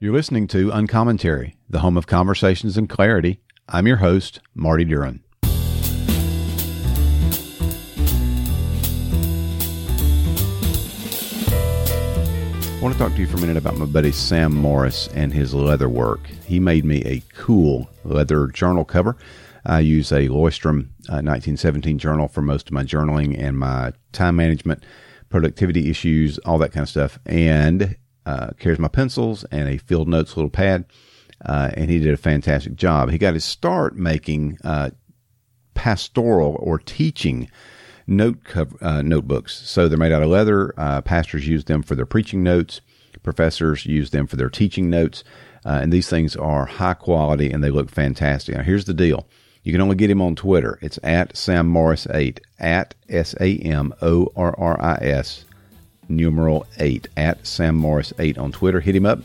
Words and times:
You're 0.00 0.12
listening 0.12 0.46
to 0.48 0.70
Uncommentary, 0.70 1.56
the 1.68 1.80
home 1.80 1.96
of 1.96 2.06
conversations 2.06 2.76
and 2.76 2.88
clarity. 2.88 3.40
I'm 3.68 3.88
your 3.88 3.96
host, 3.96 4.38
Marty 4.54 4.84
Duran. 4.84 5.24
I 5.42 5.48
want 12.80 12.94
to 12.94 12.98
talk 13.00 13.12
to 13.14 13.18
you 13.18 13.26
for 13.26 13.38
a 13.38 13.40
minute 13.40 13.56
about 13.56 13.76
my 13.76 13.86
buddy 13.86 14.12
Sam 14.12 14.54
Morris 14.54 15.08
and 15.16 15.34
his 15.34 15.52
leather 15.52 15.88
work. 15.88 16.28
He 16.46 16.60
made 16.60 16.84
me 16.84 17.02
a 17.04 17.20
cool 17.34 17.90
leather 18.04 18.46
journal 18.46 18.84
cover. 18.84 19.16
I 19.66 19.80
use 19.80 20.12
a 20.12 20.28
Leuchtturm 20.28 20.90
uh, 21.08 21.26
1917 21.26 21.98
journal 21.98 22.28
for 22.28 22.40
most 22.40 22.68
of 22.68 22.72
my 22.72 22.84
journaling 22.84 23.36
and 23.36 23.58
my 23.58 23.94
time 24.12 24.36
management, 24.36 24.84
productivity 25.28 25.90
issues, 25.90 26.38
all 26.38 26.58
that 26.58 26.70
kind 26.70 26.84
of 26.84 26.88
stuff. 26.88 27.18
And 27.26 27.96
uh, 28.28 28.50
carries 28.58 28.78
my 28.78 28.88
pencils 28.88 29.44
and 29.44 29.70
a 29.70 29.78
field 29.78 30.06
notes 30.06 30.36
little 30.36 30.50
pad. 30.50 30.84
Uh, 31.44 31.70
and 31.74 31.90
he 31.90 31.98
did 31.98 32.12
a 32.12 32.18
fantastic 32.18 32.74
job. 32.74 33.10
He 33.10 33.16
got 33.16 33.32
his 33.32 33.44
start 33.44 33.96
making 33.96 34.58
uh, 34.62 34.90
pastoral 35.72 36.56
or 36.60 36.78
teaching 36.78 37.50
note 38.06 38.38
uh, 38.82 39.00
notebooks. 39.00 39.54
So 39.66 39.88
they're 39.88 39.96
made 39.96 40.12
out 40.12 40.22
of 40.22 40.28
leather. 40.28 40.74
Uh, 40.76 41.00
pastors 41.00 41.48
use 41.48 41.64
them 41.64 41.82
for 41.82 41.94
their 41.94 42.04
preaching 42.04 42.42
notes. 42.42 42.82
Professors 43.22 43.86
use 43.86 44.10
them 44.10 44.26
for 44.26 44.36
their 44.36 44.50
teaching 44.50 44.90
notes. 44.90 45.24
Uh, 45.64 45.80
and 45.82 45.90
these 45.90 46.10
things 46.10 46.36
are 46.36 46.66
high 46.66 46.94
quality 46.94 47.50
and 47.50 47.64
they 47.64 47.70
look 47.70 47.90
fantastic. 47.90 48.56
Now, 48.56 48.62
here's 48.62 48.84
the 48.84 48.94
deal. 48.94 49.26
You 49.62 49.72
can 49.72 49.80
only 49.80 49.96
get 49.96 50.10
him 50.10 50.20
on 50.20 50.34
Twitter. 50.34 50.78
It's 50.82 50.98
at 51.02 51.34
Sam 51.36 51.66
Morris 51.66 52.06
8, 52.12 52.40
at 52.58 52.94
S 53.08 53.34
A 53.40 53.56
M 53.58 53.94
O 54.02 54.28
R 54.36 54.54
R 54.58 54.80
I 54.80 54.98
S 55.00 55.44
numeral 56.08 56.66
8 56.78 57.08
at 57.16 57.46
Sam 57.46 57.74
Morris 57.76 58.12
8 58.18 58.38
on 58.38 58.52
Twitter. 58.52 58.80
Hit 58.80 58.96
him 58.96 59.06
up. 59.06 59.20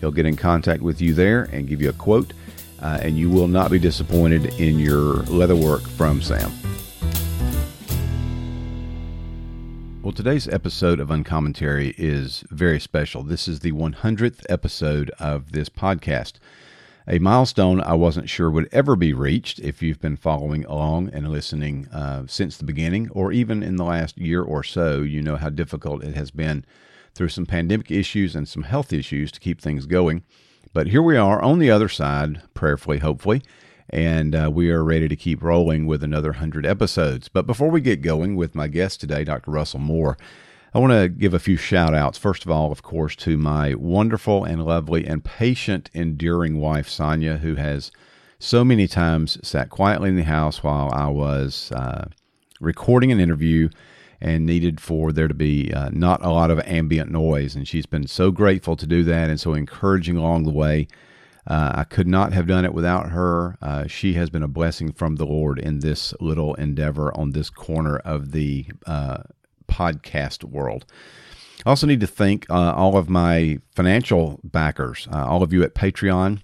He'll 0.00 0.12
get 0.12 0.26
in 0.26 0.36
contact 0.36 0.82
with 0.82 1.00
you 1.00 1.14
there 1.14 1.44
and 1.52 1.68
give 1.68 1.80
you 1.80 1.88
a 1.88 1.94
quote, 1.94 2.32
uh, 2.80 2.98
and 3.02 3.16
you 3.16 3.30
will 3.30 3.48
not 3.48 3.70
be 3.70 3.78
disappointed 3.78 4.46
in 4.60 4.78
your 4.78 5.22
leather 5.24 5.56
work 5.56 5.82
from 5.82 6.20
Sam. 6.20 6.52
Well, 10.02 10.12
today's 10.12 10.46
episode 10.48 11.00
of 11.00 11.10
Uncommentary 11.10 11.94
is 11.96 12.44
very 12.50 12.78
special. 12.78 13.22
This 13.22 13.48
is 13.48 13.60
the 13.60 13.72
100th 13.72 14.44
episode 14.50 15.10
of 15.18 15.52
this 15.52 15.70
podcast 15.70 16.34
a 17.06 17.18
milestone 17.18 17.80
I 17.80 17.94
wasn't 17.94 18.30
sure 18.30 18.50
would 18.50 18.68
ever 18.72 18.96
be 18.96 19.12
reached 19.12 19.58
if 19.58 19.82
you've 19.82 20.00
been 20.00 20.16
following 20.16 20.64
along 20.64 21.10
and 21.12 21.30
listening 21.30 21.86
uh, 21.88 22.24
since 22.26 22.56
the 22.56 22.64
beginning, 22.64 23.10
or 23.10 23.30
even 23.30 23.62
in 23.62 23.76
the 23.76 23.84
last 23.84 24.16
year 24.16 24.42
or 24.42 24.62
so. 24.62 25.02
You 25.02 25.20
know 25.20 25.36
how 25.36 25.50
difficult 25.50 26.02
it 26.02 26.14
has 26.14 26.30
been 26.30 26.64
through 27.14 27.28
some 27.28 27.46
pandemic 27.46 27.90
issues 27.90 28.34
and 28.34 28.48
some 28.48 28.62
health 28.62 28.92
issues 28.92 29.30
to 29.32 29.40
keep 29.40 29.60
things 29.60 29.86
going. 29.86 30.22
But 30.72 30.88
here 30.88 31.02
we 31.02 31.16
are 31.16 31.42
on 31.42 31.58
the 31.58 31.70
other 31.70 31.88
side, 31.88 32.42
prayerfully, 32.54 32.98
hopefully, 32.98 33.42
and 33.90 34.34
uh, 34.34 34.50
we 34.52 34.70
are 34.70 34.82
ready 34.82 35.06
to 35.08 35.14
keep 35.14 35.42
rolling 35.42 35.86
with 35.86 36.02
another 36.02 36.30
100 36.30 36.64
episodes. 36.64 37.28
But 37.28 37.46
before 37.46 37.70
we 37.70 37.82
get 37.82 38.02
going 38.02 38.34
with 38.34 38.54
my 38.54 38.66
guest 38.66 39.00
today, 39.00 39.24
Dr. 39.24 39.50
Russell 39.50 39.78
Moore, 39.78 40.16
I 40.74 40.80
want 40.80 40.92
to 40.92 41.08
give 41.08 41.34
a 41.34 41.38
few 41.38 41.56
shout 41.56 41.94
outs. 41.94 42.18
First 42.18 42.44
of 42.44 42.50
all, 42.50 42.72
of 42.72 42.82
course, 42.82 43.14
to 43.16 43.36
my 43.36 43.74
wonderful 43.74 44.42
and 44.42 44.64
lovely 44.64 45.06
and 45.06 45.24
patient, 45.24 45.88
enduring 45.94 46.58
wife, 46.58 46.88
Sonia, 46.88 47.36
who 47.36 47.54
has 47.54 47.92
so 48.40 48.64
many 48.64 48.88
times 48.88 49.38
sat 49.46 49.70
quietly 49.70 50.08
in 50.08 50.16
the 50.16 50.24
house 50.24 50.64
while 50.64 50.90
I 50.92 51.06
was 51.06 51.70
uh, 51.70 52.08
recording 52.60 53.12
an 53.12 53.20
interview 53.20 53.68
and 54.20 54.44
needed 54.44 54.80
for 54.80 55.12
there 55.12 55.28
to 55.28 55.34
be 55.34 55.72
uh, 55.72 55.90
not 55.92 56.24
a 56.24 56.30
lot 56.30 56.50
of 56.50 56.58
ambient 56.66 57.08
noise. 57.08 57.54
And 57.54 57.68
she's 57.68 57.86
been 57.86 58.08
so 58.08 58.32
grateful 58.32 58.74
to 58.74 58.86
do 58.86 59.04
that 59.04 59.30
and 59.30 59.38
so 59.38 59.54
encouraging 59.54 60.16
along 60.16 60.42
the 60.42 60.50
way. 60.50 60.88
Uh, 61.46 61.70
I 61.72 61.84
could 61.84 62.08
not 62.08 62.32
have 62.32 62.48
done 62.48 62.64
it 62.64 62.74
without 62.74 63.10
her. 63.10 63.56
Uh, 63.62 63.86
she 63.86 64.14
has 64.14 64.28
been 64.28 64.42
a 64.42 64.48
blessing 64.48 64.90
from 64.90 65.16
the 65.16 65.26
Lord 65.26 65.60
in 65.60 65.78
this 65.80 66.14
little 66.20 66.54
endeavor 66.54 67.16
on 67.16 67.30
this 67.30 67.48
corner 67.48 67.98
of 67.98 68.32
the 68.32 68.66
uh, 68.86 69.18
podcast 69.68 70.44
world. 70.44 70.84
I 71.64 71.70
also 71.70 71.86
need 71.86 72.00
to 72.00 72.06
thank 72.06 72.48
uh, 72.50 72.74
all 72.74 72.96
of 72.96 73.08
my 73.08 73.58
financial 73.74 74.40
backers, 74.44 75.08
uh, 75.10 75.26
all 75.26 75.42
of 75.42 75.52
you 75.52 75.62
at 75.62 75.74
Patreon 75.74 76.42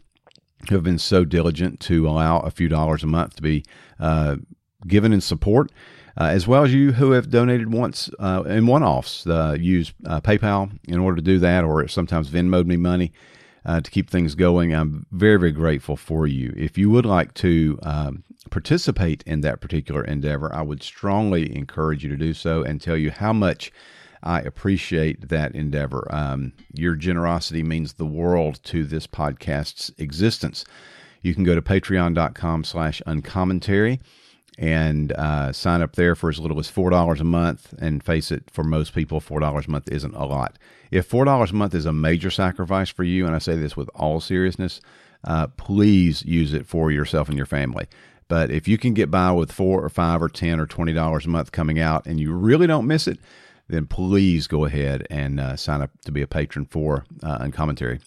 who 0.69 0.75
have 0.75 0.84
been 0.84 0.98
so 0.98 1.25
diligent 1.25 1.81
to 1.81 2.08
allow 2.08 2.41
a 2.41 2.50
few 2.50 2.69
dollars 2.69 3.03
a 3.03 3.06
month 3.06 3.36
to 3.36 3.42
be 3.42 3.64
uh, 3.98 4.36
given 4.86 5.12
in 5.12 5.20
support. 5.20 5.70
Uh, 6.19 6.25
as 6.25 6.47
well 6.47 6.64
as 6.64 6.75
you 6.75 6.92
who 6.92 7.12
have 7.12 7.31
donated 7.31 7.72
once 7.72 8.10
uh, 8.19 8.42
in 8.47 8.66
one-offs, 8.66 9.26
uh, 9.26 9.56
use 9.58 9.92
PayPal 10.02 10.70
in 10.88 10.98
order 10.98 11.16
to 11.16 11.22
do 11.22 11.38
that, 11.38 11.64
or 11.64 11.87
sometimes 11.88 12.28
Venmoed 12.28 12.66
me 12.66 12.76
money 12.76 13.12
to 13.64 13.91
keep 13.91 14.10
things 14.10 14.34
going. 14.34 14.75
I'm 14.75 15.06
very, 15.12 15.38
very 15.38 15.52
grateful 15.52 15.97
for 15.97 16.26
you. 16.26 16.52
If 16.56 16.76
you 16.76 16.91
would 16.91 17.06
like 17.06 17.32
to 17.34 17.78
um, 17.84 18.25
participate 18.50 19.22
in 19.27 19.41
that 19.43 19.61
particular 19.61 20.05
endeavor, 20.05 20.55
I 20.55 20.62
would 20.62 20.83
strongly 20.83 21.55
encourage 21.55 22.03
you 22.03 22.11
to 22.11 22.16
do 22.16 22.34
so 22.34 22.62
and 22.62 22.81
tell 22.81 22.97
you 22.97 23.11
how 23.11 23.33
much 23.33 23.72
I 24.22 24.41
appreciate 24.41 25.28
that 25.28 25.55
endeavor. 25.55 26.06
Um, 26.11 26.53
your 26.75 26.94
generosity 26.94 27.62
means 27.62 27.94
the 27.94 28.06
world 28.06 28.61
to 28.65 28.84
this 28.84 29.06
podcast's 29.06 29.93
existence. 29.99 30.65
You 31.22 31.34
can 31.34 31.44
go 31.44 31.55
to 31.55 31.62
patreon.com 31.62 32.65
slash 32.65 33.03
uncommentary 33.06 34.00
and 34.59 35.12
uh, 35.12 35.53
sign 35.53 35.81
up 35.81 35.97
there 35.97 36.15
for 36.15 36.28
as 36.28 36.38
little 36.38 36.59
as 36.59 36.71
$4 36.71 37.21
a 37.21 37.25
month. 37.25 37.75
And 37.78 38.03
face 38.03 38.31
it, 38.31 38.50
for 38.50 38.62
most 38.62 38.94
people, 38.94 39.21
$4 39.21 39.67
a 39.67 39.71
month 39.71 39.91
isn't 39.91 40.15
a 40.15 40.27
lot. 40.27 40.59
If 40.91 41.09
$4 41.09 41.50
a 41.50 41.55
month 41.55 41.75
is 41.75 41.87
a 41.87 41.93
major 41.93 42.31
sacrifice 42.31 42.91
for 42.91 43.05
you, 43.05 43.27
and 43.27 43.34
I 43.34 43.38
say 43.38 43.56
this 43.56 43.77
with 43.77 43.88
all 43.94 44.21
seriousness, 44.21 44.81
uh, 45.25 45.47
please 45.49 46.25
use 46.25 46.53
it 46.53 46.67
for 46.67 46.91
yourself 46.91 47.28
and 47.28 47.37
your 47.37 47.47
family. 47.47 47.87
But 48.30 48.52
if 48.52 48.68
you 48.68 48.78
can 48.78 48.94
get 48.94 49.10
by 49.10 49.32
with 49.32 49.50
four 49.50 49.84
or 49.84 49.88
five 49.88 50.22
or 50.22 50.28
ten 50.28 50.60
or 50.60 50.66
twenty 50.66 50.92
dollars 50.92 51.26
a 51.26 51.28
month 51.28 51.50
coming 51.50 51.80
out, 51.80 52.06
and 52.06 52.20
you 52.20 52.32
really 52.32 52.68
don't 52.68 52.86
miss 52.86 53.08
it, 53.08 53.18
then 53.68 53.86
please 53.86 54.46
go 54.46 54.64
ahead 54.64 55.04
and 55.10 55.41
uh, 55.41 55.56
sign 55.56 55.82
up 55.82 55.91
to 56.04 56.12
be 56.12 56.22
a 56.22 56.28
patron 56.28 56.64
for 56.64 57.04
uh, 57.24 57.38
Uncommentary. 57.40 57.98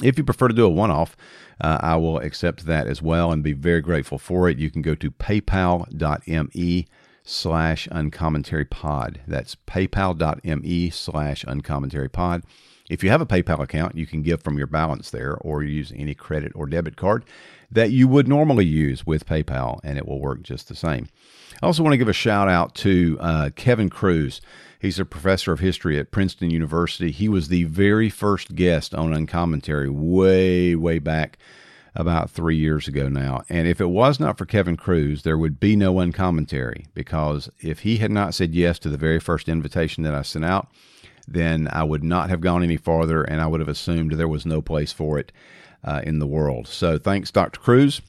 If 0.00 0.16
you 0.16 0.22
prefer 0.22 0.46
to 0.46 0.54
do 0.54 0.64
a 0.64 0.70
one-off, 0.70 1.16
uh, 1.60 1.78
I 1.80 1.96
will 1.96 2.18
accept 2.18 2.66
that 2.66 2.86
as 2.86 3.02
well 3.02 3.32
and 3.32 3.42
be 3.42 3.52
very 3.52 3.80
grateful 3.80 4.16
for 4.16 4.48
it. 4.48 4.58
You 4.58 4.70
can 4.70 4.80
go 4.80 4.94
to 4.94 5.10
paypal.me 5.10 6.86
slash 7.24 7.88
uncommentary 7.90 8.64
pod. 8.64 9.20
That's 9.26 9.56
paypal.me 9.66 10.90
slash 10.90 11.44
uncommentary 11.46 12.08
pod. 12.08 12.44
If 12.92 13.02
you 13.02 13.08
have 13.08 13.22
a 13.22 13.26
PayPal 13.26 13.60
account, 13.60 13.96
you 13.96 14.04
can 14.04 14.20
give 14.20 14.42
from 14.42 14.58
your 14.58 14.66
balance 14.66 15.08
there 15.08 15.38
or 15.40 15.62
use 15.62 15.94
any 15.96 16.14
credit 16.14 16.52
or 16.54 16.66
debit 16.66 16.94
card 16.94 17.24
that 17.70 17.90
you 17.90 18.06
would 18.06 18.28
normally 18.28 18.66
use 18.66 19.06
with 19.06 19.24
PayPal, 19.24 19.80
and 19.82 19.96
it 19.96 20.06
will 20.06 20.20
work 20.20 20.42
just 20.42 20.68
the 20.68 20.74
same. 20.74 21.08
I 21.62 21.66
also 21.66 21.82
want 21.82 21.94
to 21.94 21.96
give 21.96 22.08
a 22.08 22.12
shout 22.12 22.50
out 22.50 22.74
to 22.76 23.16
uh, 23.18 23.50
Kevin 23.56 23.88
Kruse. 23.88 24.42
He's 24.78 24.98
a 24.98 25.06
professor 25.06 25.52
of 25.52 25.60
history 25.60 25.98
at 25.98 26.10
Princeton 26.10 26.50
University. 26.50 27.10
He 27.10 27.30
was 27.30 27.48
the 27.48 27.64
very 27.64 28.10
first 28.10 28.54
guest 28.54 28.94
on 28.94 29.14
Uncommentary 29.14 29.88
way, 29.88 30.74
way 30.74 30.98
back 30.98 31.38
about 31.94 32.30
three 32.30 32.56
years 32.56 32.88
ago 32.88 33.08
now. 33.08 33.40
And 33.48 33.66
if 33.66 33.80
it 33.80 33.86
was 33.86 34.20
not 34.20 34.36
for 34.36 34.44
Kevin 34.44 34.76
Kruse, 34.76 35.22
there 35.22 35.38
would 35.38 35.58
be 35.58 35.76
no 35.76 35.98
uncommentary 35.98 36.88
because 36.92 37.48
if 37.58 37.80
he 37.80 37.96
had 37.96 38.10
not 38.10 38.34
said 38.34 38.54
yes 38.54 38.78
to 38.80 38.90
the 38.90 38.98
very 38.98 39.18
first 39.18 39.48
invitation 39.48 40.04
that 40.04 40.14
I 40.14 40.20
sent 40.20 40.44
out, 40.44 40.68
then 41.28 41.68
I 41.72 41.84
would 41.84 42.04
not 42.04 42.30
have 42.30 42.40
gone 42.40 42.62
any 42.62 42.76
farther 42.76 43.22
and 43.22 43.40
I 43.40 43.46
would 43.46 43.60
have 43.60 43.68
assumed 43.68 44.12
there 44.12 44.28
was 44.28 44.46
no 44.46 44.60
place 44.60 44.92
for 44.92 45.18
it 45.18 45.32
uh, 45.84 46.02
in 46.04 46.18
the 46.18 46.26
world. 46.26 46.66
So 46.68 46.98
thanks, 46.98 47.30
Dr. 47.30 47.60
Kruse, 47.60 48.00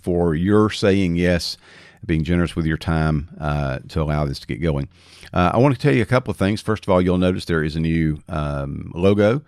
for 0.00 0.34
your 0.34 0.70
saying 0.70 1.16
yes, 1.16 1.56
being 2.04 2.24
generous 2.24 2.56
with 2.56 2.66
your 2.66 2.78
time 2.78 3.28
uh, 3.40 3.80
to 3.88 4.02
allow 4.02 4.24
this 4.24 4.40
to 4.40 4.46
get 4.46 4.62
going. 4.62 4.88
Uh, 5.32 5.52
I 5.54 5.58
want 5.58 5.74
to 5.74 5.80
tell 5.80 5.94
you 5.94 6.02
a 6.02 6.06
couple 6.06 6.30
of 6.30 6.36
things. 6.36 6.60
First 6.60 6.84
of 6.84 6.90
all, 6.90 7.00
you'll 7.00 7.18
notice 7.18 7.44
there 7.44 7.62
is 7.62 7.76
a 7.76 7.80
new 7.80 8.22
um, 8.28 8.90
logo 8.94 9.42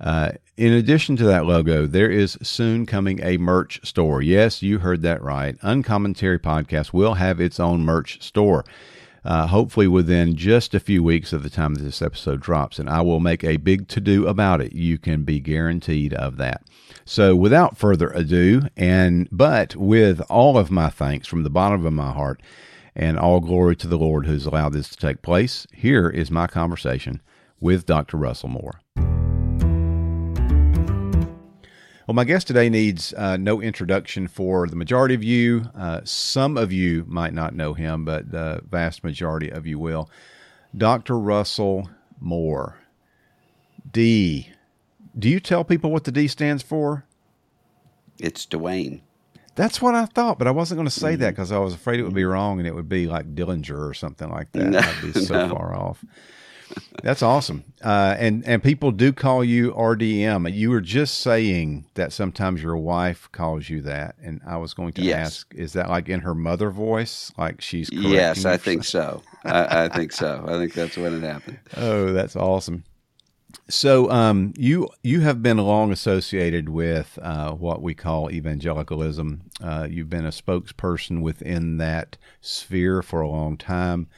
uh, 0.00 0.32
in 0.56 0.72
addition 0.72 1.16
to 1.16 1.24
that 1.24 1.44
logo, 1.46 1.86
there 1.86 2.10
is 2.10 2.38
soon 2.42 2.86
coming 2.86 3.20
a 3.22 3.36
merch 3.36 3.86
store. 3.86 4.22
Yes, 4.22 4.62
you 4.62 4.78
heard 4.78 5.02
that 5.02 5.22
right. 5.22 5.56
Uncommentary 5.62 6.38
Podcast 6.38 6.92
will 6.92 7.14
have 7.14 7.40
its 7.40 7.60
own 7.60 7.82
merch 7.82 8.22
store. 8.22 8.64
Uh, 9.24 9.46
hopefully 9.46 9.86
within 9.86 10.34
just 10.34 10.74
a 10.74 10.80
few 10.80 11.02
weeks 11.02 11.32
of 11.32 11.42
the 11.42 11.50
time 11.50 11.74
that 11.74 11.82
this 11.82 12.00
episode 12.00 12.40
drops, 12.40 12.78
and 12.78 12.88
I 12.88 13.02
will 13.02 13.20
make 13.20 13.44
a 13.44 13.58
big 13.58 13.86
to 13.88 14.00
do 14.00 14.26
about 14.26 14.60
it. 14.60 14.72
You 14.72 14.96
can 14.96 15.24
be 15.24 15.40
guaranteed 15.40 16.14
of 16.14 16.38
that. 16.38 16.62
So, 17.04 17.36
without 17.36 17.76
further 17.76 18.10
ado, 18.10 18.62
and 18.76 19.28
but 19.30 19.76
with 19.76 20.20
all 20.30 20.56
of 20.56 20.70
my 20.70 20.88
thanks 20.88 21.26
from 21.26 21.42
the 21.42 21.50
bottom 21.50 21.84
of 21.84 21.92
my 21.92 22.12
heart, 22.12 22.40
and 22.94 23.18
all 23.18 23.40
glory 23.40 23.76
to 23.76 23.88
the 23.88 23.98
Lord 23.98 24.26
who's 24.26 24.46
allowed 24.46 24.72
this 24.72 24.88
to 24.88 24.96
take 24.96 25.22
place, 25.22 25.66
here 25.72 26.08
is 26.08 26.30
my 26.30 26.46
conversation 26.46 27.20
with 27.60 27.86
Dr. 27.86 28.16
Russell 28.16 28.48
Moore. 28.48 28.80
Well, 32.10 32.16
my 32.16 32.24
guest 32.24 32.48
today 32.48 32.68
needs 32.68 33.14
uh, 33.14 33.36
no 33.36 33.62
introduction 33.62 34.26
for 34.26 34.66
the 34.66 34.74
majority 34.74 35.14
of 35.14 35.22
you. 35.22 35.70
Uh, 35.76 36.00
some 36.02 36.56
of 36.56 36.72
you 36.72 37.04
might 37.06 37.32
not 37.32 37.54
know 37.54 37.72
him, 37.72 38.04
but 38.04 38.32
the 38.32 38.62
vast 38.68 39.04
majority 39.04 39.48
of 39.48 39.64
you 39.64 39.78
will. 39.78 40.10
Dr. 40.76 41.16
Russell 41.16 41.88
Moore. 42.18 42.80
D. 43.92 44.48
Do 45.16 45.28
you 45.28 45.38
tell 45.38 45.62
people 45.62 45.92
what 45.92 46.02
the 46.02 46.10
D 46.10 46.26
stands 46.26 46.64
for? 46.64 47.04
It's 48.18 48.44
Dwayne. 48.44 49.02
That's 49.54 49.80
what 49.80 49.94
I 49.94 50.06
thought, 50.06 50.36
but 50.36 50.48
I 50.48 50.50
wasn't 50.50 50.78
going 50.78 50.88
to 50.88 50.90
say 50.90 51.14
that 51.14 51.30
because 51.30 51.52
I 51.52 51.58
was 51.58 51.74
afraid 51.74 52.00
it 52.00 52.02
would 52.02 52.12
be 52.12 52.24
wrong 52.24 52.58
and 52.58 52.66
it 52.66 52.74
would 52.74 52.88
be 52.88 53.06
like 53.06 53.36
Dillinger 53.36 53.88
or 53.88 53.94
something 53.94 54.28
like 54.28 54.50
that. 54.50 54.64
No, 54.70 54.78
I'd 54.80 55.00
be 55.00 55.12
so 55.12 55.46
no. 55.46 55.54
far 55.54 55.76
off. 55.76 56.04
That's 57.02 57.22
awesome. 57.22 57.64
Uh, 57.82 58.14
and 58.18 58.44
and 58.46 58.62
people 58.62 58.90
do 58.92 59.12
call 59.12 59.42
you 59.42 59.72
RDM. 59.72 60.52
You 60.52 60.70
were 60.70 60.82
just 60.82 61.18
saying 61.18 61.86
that 61.94 62.12
sometimes 62.12 62.62
your 62.62 62.76
wife 62.76 63.28
calls 63.32 63.70
you 63.70 63.80
that, 63.82 64.16
and 64.22 64.40
I 64.46 64.58
was 64.58 64.74
going 64.74 64.92
to 64.94 65.02
Yes. 65.02 65.26
ask, 65.26 65.54
is 65.54 65.72
that 65.72 65.88
like 65.88 66.08
in 66.10 66.20
her 66.20 66.34
mother 66.34 66.70
voice, 66.70 67.32
like 67.38 67.60
she's 67.62 67.90
Yes, 67.90 68.44
I 68.44 68.58
think 68.58 68.84
so. 68.84 69.22
I, 69.44 69.84
I 69.84 69.88
think 69.88 70.12
so. 70.12 70.44
I 70.46 70.58
think 70.58 70.74
that's 70.74 70.98
when 70.98 71.14
it 71.22 71.26
happened. 71.26 71.58
Oh, 71.76 72.12
that's 72.12 72.36
awesome. 72.36 72.84
So, 73.68 74.10
um, 74.10 74.52
you 74.56 74.88
you 75.02 75.20
have 75.20 75.42
been 75.42 75.58
long 75.58 75.90
associated 75.92 76.68
with 76.68 77.18
uh, 77.22 77.52
what 77.52 77.82
we 77.82 77.94
call 77.94 78.30
evangelicalism. 78.30 79.42
Uh, 79.62 79.86
you've 79.90 80.10
been 80.10 80.26
a 80.26 80.30
spokesperson 80.30 81.20
within 81.22 81.78
that 81.78 82.16
sphere 82.40 83.02
for 83.02 83.20
a 83.22 83.28
long 83.28 83.56
time. 83.56 84.08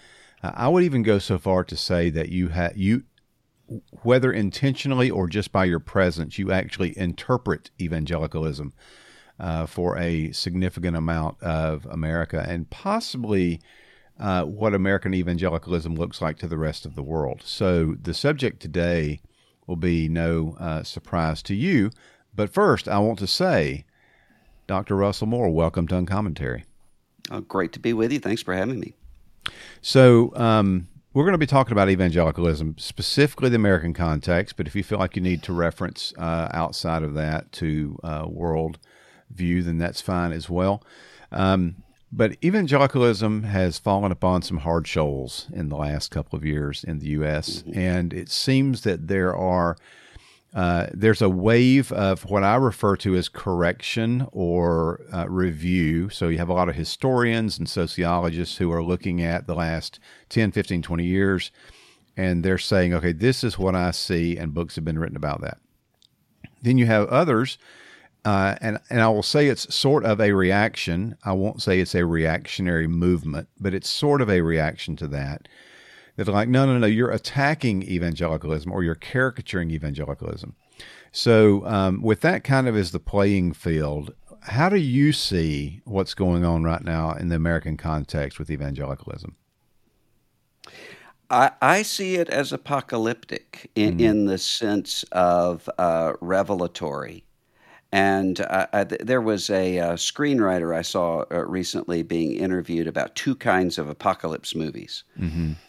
I 0.43 0.69
would 0.69 0.83
even 0.83 1.03
go 1.03 1.19
so 1.19 1.39
far 1.39 1.65
to 1.65 1.77
say 1.77 2.11
that 2.11 2.31
you 2.31 2.49
have 2.49 2.77
you, 2.77 3.05
whether 4.03 4.33
intentionally 4.33 5.11
or 5.11 5.29
just 5.29 5.53
by 5.53 5.65
your 5.65 5.79
presence, 5.79 6.39
you 6.39 6.51
actually 6.51 6.97
interpret 6.99 7.71
evangelicalism 7.81 8.73
uh, 9.39 9.67
for 9.67 9.97
a 9.99 10.33
significant 10.33 10.97
amount 10.97 11.41
of 11.43 11.87
America 11.87 12.45
and 12.47 12.69
possibly 12.71 13.61
uh, 14.19 14.45
what 14.45 14.75
American 14.75 15.15
evangelicalism 15.15 15.95
looks 15.95 16.21
like 16.21 16.39
to 16.39 16.47
the 16.47 16.59
rest 16.59 16.85
of 16.85 16.95
the 16.95 17.03
world. 17.03 17.43
So 17.45 17.97
the 18.01 18.15
subject 18.15 18.61
today 18.61 19.21
will 19.67 19.77
be 19.77 20.09
no 20.09 20.57
uh, 20.59 20.83
surprise 20.83 21.43
to 21.45 21.55
you. 21.55 21.91
But 22.35 22.53
first, 22.53 22.89
I 22.89 22.99
want 22.99 23.19
to 23.21 23.27
say, 23.27 23.85
Dr. 24.67 24.97
Russell 24.97 25.27
Moore, 25.27 25.51
welcome 25.51 25.87
to 25.89 25.97
Uncommentary. 25.97 26.65
Oh, 27.31 27.41
great 27.41 27.73
to 27.73 27.81
be 27.81 27.93
with 27.93 28.13
you. 28.13 28.19
Thanks 28.19 28.43
for 28.43 28.55
having 28.55 28.81
me. 28.81 28.95
So, 29.81 30.33
um, 30.37 30.89
we're 31.15 31.25
going 31.25 31.33
to 31.33 31.39
be 31.39 31.47
talking 31.47 31.73
about 31.73 31.91
evangelicalism, 31.91 32.77
specifically 32.79 33.51
the 33.51 33.57
American 33.57 33.93
context. 33.93 34.57
But 34.57 34.67
if 34.67 34.75
you 34.75 34.83
feel 34.83 34.99
like 34.99 35.15
you 35.15 35.23
need 35.23 35.43
to 35.43 35.53
reference 35.53 36.15
uh, 36.17 36.49
outside 36.53 37.03
of 37.03 37.15
that 37.15 37.53
to 37.53 37.99
uh, 38.03 38.25
world 38.29 38.79
view, 39.31 39.63
then 39.63 39.79
that's 39.79 40.01
fine 40.01 40.33
as 40.33 40.49
well. 40.49 40.83
Um, 41.31 41.83
but 42.11 42.37
evangelicalism 42.45 43.45
has 43.45 43.79
fallen 43.79 44.13
upon 44.13 44.43
some 44.43 44.59
hard 44.59 44.87
shoals 44.87 45.49
in 45.53 45.71
the 45.71 45.77
last 45.77 46.11
couple 46.11 46.37
of 46.37 46.45
years 46.45 46.85
in 46.85 46.99
the 46.99 47.09
U.S., 47.09 47.65
and 47.73 48.13
it 48.13 48.29
seems 48.29 48.83
that 48.83 49.09
there 49.09 49.35
are 49.35 49.77
uh, 50.55 50.87
there's 50.93 51.23
a 51.23 51.31
wave 51.31 51.91
of 51.93 52.27
what 52.27 52.45
I 52.45 52.57
refer 52.57 52.97
to 52.97 53.17
as 53.17 53.29
correction 53.29 54.27
or 54.33 55.01
uh, 55.13 55.27
review. 55.29 56.11
So 56.11 56.29
you 56.29 56.39
have 56.39 56.51
a 56.51 56.55
lot 56.55 56.69
of 56.69 56.75
historians 56.75 57.59
and 57.59 57.69
sociologists 57.69 58.59
who 58.59 58.71
are 58.71 58.83
looking 58.83 59.23
at 59.23 59.47
the 59.47 59.55
last 59.55 59.99
10, 60.29 60.53
15, 60.53 60.83
20 60.83 61.05
years, 61.05 61.51
and 62.17 62.45
they're 62.45 62.59
saying, 62.59 62.93
okay, 62.93 63.13
this 63.13 63.43
is 63.43 63.59
what 63.59 63.75
I 63.75 63.93
see, 63.93 64.37
and 64.37 64.53
books 64.53 64.75
have 64.75 64.85
been 64.85 64.99
written 64.99 65.17
about 65.17 65.41
that. 65.41 65.59
Then 66.61 66.77
you 66.77 66.85
have 66.85 67.09
others, 67.09 67.57
uh, 68.27 68.57
and, 68.61 68.79
and 68.91 69.01
I 69.01 69.09
will 69.09 69.23
say 69.23 69.49
it's 69.49 69.75
sort 69.75 70.05
of 70.05 70.21
a 70.21 70.33
reaction. 70.33 71.17
I 71.25 71.33
won't 71.33 71.63
say 71.63 71.81
it's 71.81 71.95
a 71.95 72.05
reactionary 72.05 72.87
movement, 72.87 73.49
but 73.59 73.73
it's 73.73 73.89
sort 73.89 74.21
of 74.21 74.29
a 74.29 74.43
reaction 74.43 74.97
to 74.97 75.09
that 75.09 75.49
that 76.17 76.29
are 76.29 76.33
like, 76.33 76.49
no, 76.49 76.67
no, 76.67 76.79
no, 76.79 76.87
you're 76.87 77.11
attacking 77.11 77.83
evangelicalism 77.83 78.71
or 78.71 78.83
you're 78.83 78.95
caricaturing 78.95 79.71
evangelicalism. 79.71 80.55
So, 81.11 81.67
um, 81.67 82.03
with 82.03 82.21
that 82.23 82.43
kind 82.45 82.69
of 82.69 82.77
as 82.77 82.91
the 82.91 82.99
playing 82.99 83.53
field, 83.53 84.15
how 84.43 84.69
do 84.69 84.77
you 84.77 85.13
see 85.13 85.83
what's 85.85 86.15
going 86.15 86.45
on 86.45 86.65
right 86.65 86.83
now 86.83 87.13
in 87.13 87.29
the 87.29 87.37
American 87.37 87.77
context 87.77 88.39
with 88.39 88.51
evangelicalism? 88.51 89.37
I, 91.31 91.53
I 91.63 91.83
see 91.83 92.17
it 92.17 92.29
as 92.29 92.53
apocalyptic 92.53 93.71
in, 93.75 94.01
in 94.01 94.27
the 94.27 94.37
sense 94.37 95.03
of 95.13 95.69
uh, 95.79 96.13
revelatory. 96.21 97.25
And 97.93 98.41
uh, 98.41 98.67
I, 98.73 98.85
there 98.85 99.21
was 99.21 99.51
a 99.51 99.79
uh, 99.79 99.93
screenwriter 99.95 100.75
I 100.75 100.81
saw 100.81 101.25
uh, 101.31 101.45
recently 101.45 102.03
being 102.03 102.33
interviewed 102.33 102.87
about 102.87 103.15
two 103.15 103.35
kinds 103.35 103.79
of 103.79 103.89
apocalypse 103.89 104.55
movies. 104.55 105.05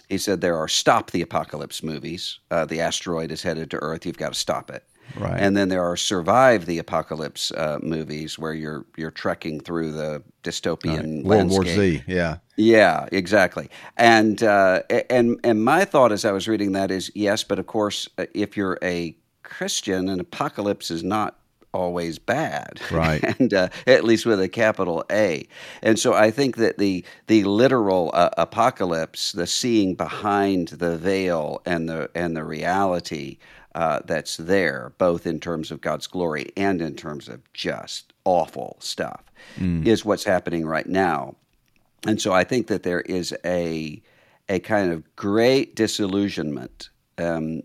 He 0.09 0.17
said 0.17 0.39
there 0.39 0.57
are 0.57 0.69
stop 0.69 1.11
the 1.11 1.21
apocalypse 1.21 1.83
movies. 1.83 2.39
Uh, 2.49 2.65
the 2.65 2.79
asteroid 2.79 3.31
is 3.31 3.43
headed 3.43 3.69
to 3.71 3.77
Earth. 3.77 4.05
You've 4.05 4.17
got 4.17 4.33
to 4.33 4.39
stop 4.39 4.71
it. 4.71 4.85
Right. 5.17 5.39
And 5.39 5.55
then 5.55 5.69
there 5.69 5.83
are 5.83 5.97
survive 5.97 6.65
the 6.65 6.79
apocalypse 6.79 7.51
uh, 7.51 7.79
movies 7.81 8.39
where 8.39 8.53
you're 8.53 8.85
you're 8.95 9.11
trekking 9.11 9.59
through 9.59 9.91
the 9.91 10.23
dystopian 10.43 11.23
World 11.23 11.49
War. 11.49 11.65
Z, 11.65 12.03
yeah. 12.07 12.37
Yeah, 12.55 13.07
exactly. 13.11 13.69
And 13.97 14.41
uh, 14.41 14.83
and 15.09 15.39
and 15.43 15.63
my 15.63 15.85
thought 15.85 16.11
as 16.11 16.25
I 16.25 16.31
was 16.31 16.47
reading 16.47 16.71
that 16.71 16.89
is 16.89 17.11
yes, 17.15 17.43
but 17.43 17.59
of 17.59 17.67
course, 17.67 18.07
uh, 18.17 18.25
if 18.33 18.55
you're 18.55 18.79
a 18.81 19.15
Christian, 19.43 20.09
an 20.09 20.19
apocalypse 20.19 20.89
is 20.89 21.03
not 21.03 21.37
always 21.73 22.19
bad, 22.19 22.79
Right. 22.91 23.23
and 23.39 23.53
uh, 23.53 23.69
at 23.87 24.03
least 24.03 24.25
with 24.25 24.39
a 24.39 24.49
capital 24.49 25.03
A. 25.11 25.47
And 25.81 25.97
so 25.99 26.13
I 26.13 26.31
think 26.31 26.57
that 26.57 26.77
the 26.77 27.03
the 27.27 27.43
literal 27.43 28.11
uh, 28.13 28.29
apocalypse, 28.37 29.31
the 29.31 29.47
seeing 29.47 29.95
behind 29.95 30.69
the 30.69 30.97
veil 30.97 31.61
and 31.65 31.89
the 31.89 32.09
and 32.15 32.35
the 32.35 32.43
reality 32.43 33.37
uh, 33.75 33.99
that's 34.05 34.37
there, 34.37 34.93
both 34.97 35.25
in 35.25 35.39
terms 35.39 35.71
of 35.71 35.81
God's 35.81 36.07
glory 36.07 36.51
and 36.55 36.81
in 36.81 36.95
terms 36.95 37.27
of 37.27 37.41
just 37.53 38.13
awful 38.23 38.77
stuff, 38.79 39.23
is 39.57 40.05
what's 40.05 40.23
happening 40.23 40.65
right 40.65 40.87
now. 40.87 41.35
And 42.05 42.21
so 42.21 42.31
I 42.33 42.43
think 42.43 42.67
that 42.67 42.83
there 42.83 43.01
is 43.01 43.33
a 43.45 44.01
a 44.49 44.59
kind 44.59 44.91
of 44.91 45.15
great 45.15 45.75
disillusionment, 45.75 46.89
um, 47.17 47.61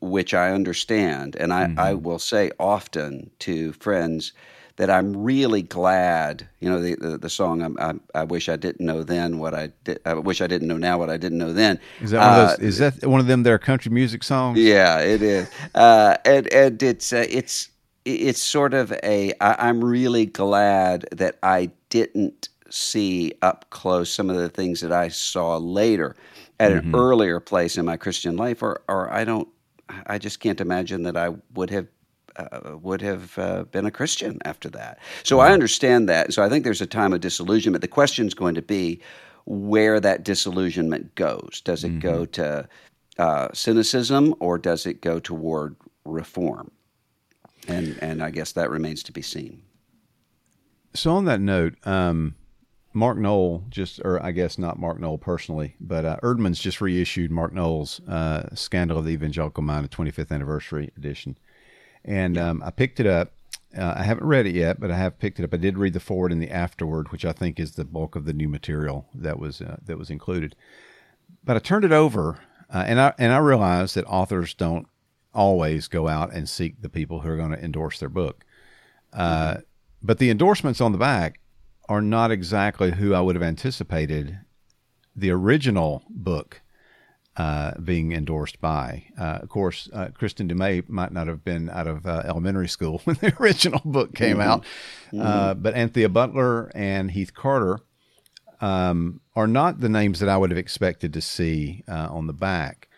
which 0.00 0.34
I 0.34 0.52
understand, 0.52 1.36
and 1.36 1.52
I, 1.52 1.70
I 1.76 1.94
will 1.94 2.18
say 2.18 2.50
often 2.58 3.30
to 3.40 3.72
friends 3.74 4.32
that 4.76 4.90
I'm 4.90 5.16
really 5.16 5.62
glad. 5.62 6.48
You 6.60 6.70
know 6.70 6.80
the 6.80 6.94
the, 6.96 7.18
the 7.18 7.30
song 7.30 7.62
I'm, 7.62 7.76
I, 7.78 7.94
I 8.20 8.24
wish 8.24 8.48
I 8.48 8.56
didn't 8.56 8.84
know 8.84 9.02
then 9.02 9.38
what 9.38 9.54
I 9.54 9.70
did. 9.84 10.00
I 10.06 10.14
wish 10.14 10.40
I 10.40 10.46
didn't 10.46 10.68
know 10.68 10.78
now 10.78 10.98
what 10.98 11.10
I 11.10 11.16
didn't 11.16 11.38
know 11.38 11.52
then. 11.52 11.78
Is 12.00 12.10
that 12.10 12.20
one 12.20 12.30
of 12.30 12.34
Uh, 12.34 12.46
those? 12.56 12.58
Is 12.58 12.78
that 12.78 13.04
one 13.06 13.20
of 13.20 13.26
them? 13.26 13.42
Their 13.42 13.58
country 13.58 13.90
music 13.90 14.22
songs? 14.24 14.58
yeah, 14.58 15.00
it 15.00 15.22
is, 15.22 15.50
uh, 15.74 16.16
and 16.24 16.52
and 16.52 16.82
it's 16.82 17.12
uh, 17.12 17.26
it's 17.28 17.70
it's 18.04 18.40
sort 18.42 18.74
of 18.74 18.92
a. 19.02 19.32
I, 19.40 19.68
I'm 19.68 19.82
really 19.84 20.26
glad 20.26 21.06
that 21.12 21.38
I 21.42 21.70
didn't 21.88 22.48
see 22.70 23.32
up 23.42 23.66
close 23.70 24.10
some 24.10 24.30
of 24.30 24.36
the 24.36 24.48
things 24.48 24.80
that 24.80 24.92
I 24.92 25.08
saw 25.08 25.56
later 25.56 26.16
at 26.60 26.72
an 26.72 26.82
earlier 26.92 27.40
place 27.40 27.76
in 27.78 27.84
my 27.86 27.96
Christian 27.96 28.36
life, 28.36 28.62
or 28.62 28.82
or 28.88 29.10
I 29.12 29.24
don't. 29.24 29.48
I 30.06 30.18
just 30.18 30.40
can't 30.40 30.60
imagine 30.60 31.02
that 31.04 31.16
I 31.16 31.34
would 31.54 31.70
have. 31.70 31.86
Uh, 32.34 32.78
would 32.80 33.02
have 33.02 33.38
uh, 33.38 33.64
been 33.64 33.84
a 33.84 33.90
Christian 33.90 34.38
after 34.46 34.70
that. 34.70 34.98
So 35.22 35.40
I 35.40 35.52
understand 35.52 36.08
that. 36.08 36.32
So 36.32 36.42
I 36.42 36.48
think 36.48 36.64
there's 36.64 36.80
a 36.80 36.86
time 36.86 37.12
of 37.12 37.20
disillusionment. 37.20 37.82
The 37.82 37.88
question 37.88 38.26
is 38.26 38.32
going 38.32 38.54
to 38.54 38.62
be 38.62 39.02
where 39.44 40.00
that 40.00 40.24
disillusionment 40.24 41.14
goes. 41.14 41.60
Does 41.62 41.84
it 41.84 42.00
go 42.00 42.24
to 42.24 42.66
uh, 43.18 43.48
cynicism 43.52 44.34
or 44.40 44.56
does 44.56 44.86
it 44.86 45.02
go 45.02 45.18
toward 45.18 45.76
reform? 46.06 46.70
And 47.68 47.98
and 48.00 48.22
I 48.22 48.30
guess 48.30 48.52
that 48.52 48.70
remains 48.70 49.02
to 49.02 49.12
be 49.12 49.20
seen. 49.22 49.62
So 50.94 51.12
on 51.12 51.26
that 51.26 51.40
note, 51.40 51.74
um, 51.84 52.34
Mark 52.94 53.18
Noll 53.18 53.64
just, 53.68 54.00
or 54.04 54.22
I 54.22 54.32
guess 54.32 54.58
not 54.58 54.78
Mark 54.78 55.00
Noll 55.00 55.18
personally, 55.18 55.76
but 55.80 56.04
uh, 56.04 56.16
Eerdmans 56.22 56.60
just 56.60 56.80
reissued 56.80 57.30
Mark 57.30 57.52
Noll's 57.52 58.00
uh, 58.08 58.54
Scandal 58.54 58.98
of 58.98 59.04
the 59.04 59.12
Evangelical 59.12 59.62
Mind, 59.62 59.86
a 59.86 59.88
25th 59.88 60.30
anniversary 60.30 60.92
edition, 60.96 61.38
and 62.04 62.36
um, 62.36 62.62
I 62.64 62.70
picked 62.70 63.00
it 63.00 63.06
up. 63.06 63.32
Uh, 63.76 63.94
I 63.96 64.02
haven't 64.02 64.26
read 64.26 64.46
it 64.46 64.54
yet, 64.54 64.78
but 64.78 64.90
I 64.90 64.96
have 64.98 65.18
picked 65.18 65.40
it 65.40 65.44
up. 65.44 65.54
I 65.54 65.56
did 65.56 65.78
read 65.78 65.94
the 65.94 66.00
forward 66.00 66.32
and 66.32 66.42
the 66.42 66.50
afterward, 66.50 67.10
which 67.10 67.24
I 67.24 67.32
think 67.32 67.58
is 67.58 67.72
the 67.72 67.84
bulk 67.84 68.14
of 68.14 68.26
the 68.26 68.34
new 68.34 68.48
material 68.48 69.06
that 69.14 69.38
was 69.38 69.62
uh, 69.62 69.78
that 69.86 69.98
was 69.98 70.10
included. 70.10 70.54
But 71.44 71.56
I 71.56 71.60
turned 71.60 71.84
it 71.84 71.92
over, 71.92 72.38
uh, 72.72 72.84
and 72.86 73.00
I 73.00 73.14
and 73.18 73.32
I 73.32 73.38
realized 73.38 73.94
that 73.94 74.04
authors 74.04 74.52
don't 74.52 74.86
always 75.34 75.88
go 75.88 76.08
out 76.08 76.32
and 76.32 76.48
seek 76.48 76.82
the 76.82 76.90
people 76.90 77.20
who 77.20 77.30
are 77.30 77.36
going 77.36 77.52
to 77.52 77.64
endorse 77.64 77.98
their 77.98 78.10
book. 78.10 78.44
Uh, 79.12 79.58
but 80.02 80.18
the 80.18 80.30
endorsements 80.30 80.80
on 80.80 80.92
the 80.92 80.98
back 80.98 81.40
are 81.92 82.00
not 82.00 82.30
exactly 82.30 82.90
who 82.92 83.12
I 83.14 83.20
would 83.20 83.36
have 83.36 83.42
anticipated 83.42 84.38
the 85.14 85.30
original 85.30 86.02
book 86.08 86.62
uh, 87.36 87.72
being 87.82 88.12
endorsed 88.12 88.60
by. 88.60 89.04
Uh, 89.18 89.38
of 89.42 89.48
course, 89.48 89.88
uh, 89.92 90.08
Kristin 90.18 90.48
Du 90.48 90.54
Mez 90.54 90.88
might 90.88 91.12
not 91.12 91.26
have 91.26 91.44
been 91.44 91.68
out 91.70 91.86
of 91.86 92.06
uh, 92.06 92.22
elementary 92.24 92.68
school 92.68 92.98
when 93.04 93.16
the 93.20 93.34
original 93.40 93.80
book 93.84 94.14
came 94.14 94.40
out, 94.40 94.64
Uh, 95.18 95.54
but 95.54 95.74
Anthea 95.74 96.08
Butler 96.08 96.70
and 96.74 97.10
Heath 97.10 97.34
Carter 97.34 97.80
um, 98.60 99.20
are 99.34 99.46
not 99.46 99.80
the 99.80 99.88
names 99.88 100.20
that 100.20 100.28
I 100.28 100.36
would 100.38 100.50
have 100.50 100.58
expected 100.58 101.12
to 101.14 101.20
see 101.20 101.84
uh, 101.88 102.08
on 102.10 102.26
the 102.26 102.32
back. 102.32 102.88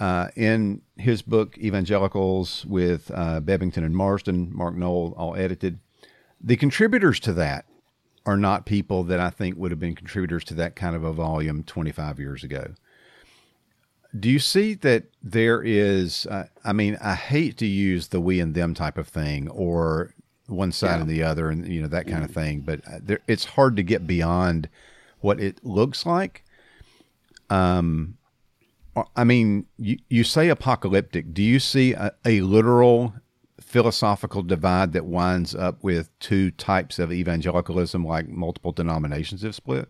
uh, 0.00 0.28
in 0.36 0.80
his 0.96 1.22
book 1.22 1.56
Evangelicals 1.58 2.64
with 2.66 3.10
uh, 3.14 3.40
Bebbington 3.40 3.84
and 3.84 3.96
Marsden, 3.96 4.50
Mark 4.54 4.74
Noll, 4.76 5.12
all 5.16 5.34
edited. 5.34 5.80
The 6.40 6.56
contributors 6.56 7.18
to 7.20 7.32
that 7.32 7.64
are 8.28 8.36
not 8.36 8.66
people 8.66 9.04
that 9.04 9.18
I 9.18 9.30
think 9.30 9.56
would 9.56 9.70
have 9.70 9.80
been 9.80 9.94
contributors 9.94 10.44
to 10.44 10.54
that 10.54 10.76
kind 10.76 10.94
of 10.94 11.02
a 11.02 11.14
volume 11.14 11.64
25 11.64 12.20
years 12.20 12.44
ago. 12.44 12.74
Do 14.20 14.28
you 14.28 14.38
see 14.38 14.74
that 14.74 15.04
there 15.22 15.62
is? 15.62 16.26
Uh, 16.26 16.44
I 16.62 16.74
mean, 16.74 16.98
I 17.02 17.14
hate 17.14 17.56
to 17.56 17.66
use 17.66 18.08
the 18.08 18.20
we 18.20 18.38
and 18.38 18.54
them 18.54 18.74
type 18.74 18.98
of 18.98 19.08
thing, 19.08 19.48
or 19.48 20.12
one 20.46 20.72
side 20.72 20.96
yeah. 20.96 21.00
and 21.00 21.08
the 21.08 21.22
other, 21.22 21.48
and 21.48 21.66
you 21.66 21.80
know 21.80 21.88
that 21.88 22.06
kind 22.06 22.18
mm-hmm. 22.18 22.24
of 22.24 22.30
thing. 22.30 22.60
But 22.60 22.80
uh, 22.86 22.98
there, 23.02 23.20
it's 23.26 23.46
hard 23.46 23.76
to 23.76 23.82
get 23.82 24.06
beyond 24.06 24.68
what 25.20 25.40
it 25.40 25.64
looks 25.64 26.04
like. 26.04 26.44
Um, 27.48 28.18
I 29.16 29.24
mean, 29.24 29.66
you, 29.78 29.98
you 30.10 30.22
say 30.22 30.50
apocalyptic. 30.50 31.32
Do 31.32 31.42
you 31.42 31.60
see 31.60 31.94
a, 31.94 32.12
a 32.26 32.42
literal 32.42 33.14
philosophical 33.68 34.42
divide 34.42 34.92
that 34.94 35.04
winds 35.04 35.54
up 35.54 35.84
with 35.84 36.10
two 36.20 36.50
types 36.52 36.98
of 36.98 37.12
evangelicalism, 37.12 38.02
like 38.02 38.26
multiple 38.26 38.72
denominations 38.72 39.42
have 39.42 39.54
split? 39.54 39.88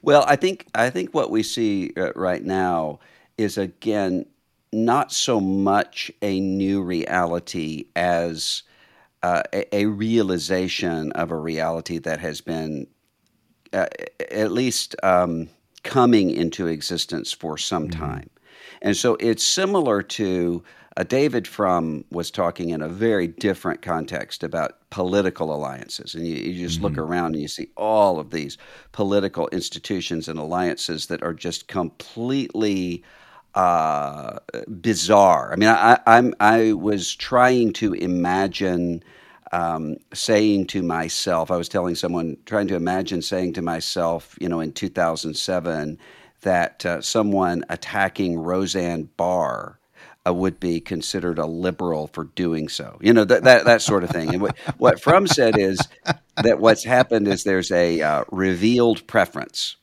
Well, 0.00 0.24
I 0.26 0.36
think 0.36 0.66
I 0.74 0.88
think 0.88 1.12
what 1.12 1.30
we 1.30 1.42
see 1.42 1.92
uh, 1.96 2.12
right 2.14 2.42
now 2.42 3.00
is 3.36 3.58
again 3.58 4.24
not 4.72 5.12
so 5.12 5.40
much 5.40 6.10
a 6.22 6.40
new 6.40 6.82
reality 6.82 7.84
as 7.94 8.62
uh, 9.22 9.42
a, 9.52 9.74
a, 9.74 9.86
realization 9.86 11.12
of 11.12 11.30
a 11.30 11.36
reality 11.36 11.98
that 11.98 12.20
has 12.20 12.40
been 12.40 12.86
uh, 13.72 13.86
at 14.30 14.52
least 14.52 14.96
um, 15.02 15.48
coming 15.82 16.30
into 16.30 16.66
existence 16.66 17.32
for 17.32 17.58
some 17.58 17.88
mm-hmm. 17.88 18.00
time. 18.00 18.30
And 18.82 18.96
so 18.96 19.16
it's 19.20 19.44
similar 19.44 20.02
to 20.02 20.62
uh, 20.96 21.02
David 21.02 21.46
Frum 21.46 22.04
was 22.10 22.30
talking 22.30 22.70
in 22.70 22.80
a 22.80 22.88
very 22.88 23.26
different 23.26 23.82
context 23.82 24.42
about 24.42 24.78
political 24.90 25.54
alliances. 25.54 26.14
And 26.14 26.26
you, 26.26 26.36
you 26.36 26.66
just 26.66 26.76
mm-hmm. 26.76 26.84
look 26.84 26.98
around 26.98 27.34
and 27.34 27.42
you 27.42 27.48
see 27.48 27.68
all 27.76 28.18
of 28.18 28.30
these 28.30 28.56
political 28.92 29.48
institutions 29.48 30.28
and 30.28 30.38
alliances 30.38 31.06
that 31.06 31.22
are 31.22 31.34
just 31.34 31.68
completely 31.68 33.04
uh, 33.54 34.38
bizarre. 34.80 35.52
I 35.52 35.56
mean, 35.56 35.68
I, 35.68 35.98
I'm, 36.06 36.34
I 36.40 36.72
was 36.72 37.14
trying 37.14 37.72
to 37.74 37.92
imagine 37.92 39.02
um, 39.52 39.96
saying 40.14 40.66
to 40.68 40.82
myself, 40.82 41.50
I 41.50 41.56
was 41.56 41.68
telling 41.68 41.94
someone, 41.94 42.36
trying 42.46 42.68
to 42.68 42.74
imagine 42.74 43.22
saying 43.22 43.52
to 43.54 43.62
myself, 43.62 44.36
you 44.40 44.48
know, 44.48 44.60
in 44.60 44.72
2007, 44.72 45.98
that 46.42 46.86
uh, 46.86 47.00
someone 47.00 47.64
attacking 47.68 48.38
Roseanne 48.38 49.08
Barr 49.16 49.78
would 50.30 50.60
be 50.60 50.80
considered 50.80 51.38
a 51.38 51.46
liberal 51.46 52.08
for 52.08 52.24
doing 52.24 52.68
so. 52.68 52.98
You 53.00 53.12
know, 53.12 53.24
that, 53.24 53.44
that, 53.44 53.64
that 53.64 53.82
sort 53.82 54.04
of 54.04 54.10
thing. 54.10 54.30
And 54.30 54.42
what, 54.42 54.58
what 54.78 55.00
Frum 55.00 55.26
said 55.26 55.58
is 55.58 55.78
that 56.42 56.60
what's 56.60 56.84
happened 56.84 57.28
is 57.28 57.44
there's 57.44 57.70
a 57.70 58.00
uh, 58.00 58.24
revealed 58.30 59.06
preference 59.06 59.76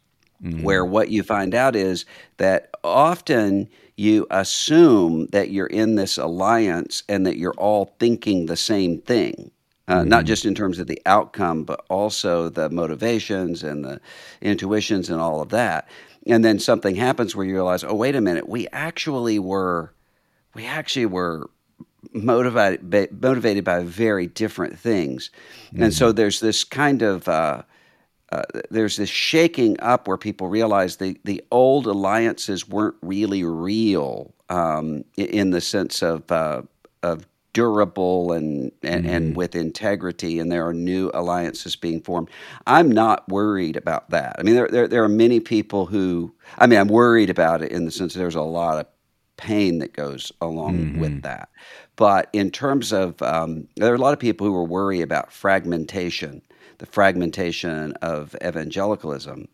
mm-hmm. 0.43 0.63
where 0.63 0.85
what 0.85 1.09
you 1.09 1.23
find 1.23 1.55
out 1.55 1.75
is 1.75 2.05
that 2.37 2.69
often 2.83 3.69
you 3.95 4.25
assume 4.31 5.27
that 5.27 5.51
you're 5.51 5.67
in 5.67 5.95
this 5.95 6.17
alliance 6.17 7.03
and 7.07 7.25
that 7.25 7.37
you're 7.37 7.53
all 7.53 7.93
thinking 7.99 8.45
the 8.45 8.57
same 8.57 8.99
thing. 9.01 9.51
Uh, 9.87 9.99
mm-hmm. 9.99 10.09
Not 10.09 10.25
just 10.25 10.45
in 10.45 10.55
terms 10.55 10.79
of 10.79 10.87
the 10.87 11.01
outcome, 11.05 11.65
but 11.65 11.85
also 11.89 12.47
the 12.49 12.69
motivations 12.69 13.63
and 13.63 13.83
the 13.83 13.99
intuitions 14.41 15.09
and 15.09 15.19
all 15.19 15.41
of 15.41 15.49
that. 15.49 15.89
And 16.25 16.43
then 16.43 16.57
something 16.57 16.95
happens 16.95 17.35
where 17.35 17.45
you 17.45 17.53
realize, 17.53 17.83
oh, 17.83 17.93
wait 17.93 18.15
a 18.15 18.21
minute, 18.21 18.47
we 18.47 18.67
actually 18.71 19.39
were, 19.39 19.93
we 20.55 20.65
actually 20.65 21.05
were 21.05 21.49
motivated 22.13 22.89
by, 22.89 23.07
motivated 23.11 23.63
by 23.63 23.83
very 23.83 24.27
different 24.27 24.77
things. 24.77 25.29
Mm-hmm. 25.67 25.83
And 25.83 25.93
so 25.93 26.07
mm-hmm. 26.07 26.17
there's 26.17 26.39
this 26.39 26.63
kind 26.63 27.01
of 27.01 27.27
uh, 27.27 27.63
uh, 28.31 28.43
there's 28.71 28.97
this 28.97 29.09
shaking 29.09 29.79
up 29.79 30.07
where 30.07 30.17
people 30.17 30.47
realize 30.47 30.97
the 30.97 31.19
the 31.23 31.43
old 31.51 31.85
alliances 31.85 32.67
weren't 32.67 32.95
really 33.01 33.43
real 33.43 34.33
um, 34.49 35.03
in 35.17 35.51
the 35.51 35.61
sense 35.61 36.01
of 36.01 36.31
uh, 36.31 36.61
of 37.03 37.27
durable 37.53 38.31
and 38.31 38.71
and, 38.81 39.05
mm-hmm. 39.05 39.13
and, 39.13 39.35
with 39.35 39.55
integrity, 39.55 40.39
and 40.39 40.51
there 40.51 40.67
are 40.67 40.73
new 40.73 41.11
alliances 41.13 41.75
being 41.75 42.01
formed. 42.01 42.29
I'm 42.65 42.91
not 42.91 43.27
worried 43.29 43.77
about 43.77 44.09
that. 44.09 44.35
I 44.39 44.43
mean, 44.43 44.55
there, 44.55 44.67
there, 44.67 44.87
there 44.87 45.03
are 45.03 45.09
many 45.09 45.39
people 45.39 45.85
who. 45.85 46.33
I 46.57 46.67
mean, 46.67 46.79
I'm 46.79 46.87
worried 46.87 47.29
about 47.29 47.61
it 47.61 47.71
in 47.71 47.85
the 47.85 47.91
sense 47.91 48.13
there's 48.13 48.35
a 48.35 48.41
lot 48.41 48.79
of 48.79 48.87
pain 49.37 49.79
that 49.79 49.93
goes 49.93 50.31
along 50.41 50.77
mm-hmm. 50.77 50.99
with 50.99 51.21
that. 51.23 51.49
But 51.95 52.29
in 52.33 52.51
terms 52.51 52.91
of, 52.91 53.21
um, 53.21 53.67
there 53.75 53.91
are 53.91 53.95
a 53.95 53.99
lot 53.99 54.13
of 54.13 54.19
people 54.19 54.47
who 54.47 54.55
are 54.55 54.63
worried 54.63 55.01
about 55.01 55.31
fragmentation, 55.31 56.41
the 56.77 56.85
fragmentation 56.85 57.93
of 58.01 58.35
evangelicalism. 58.43 59.47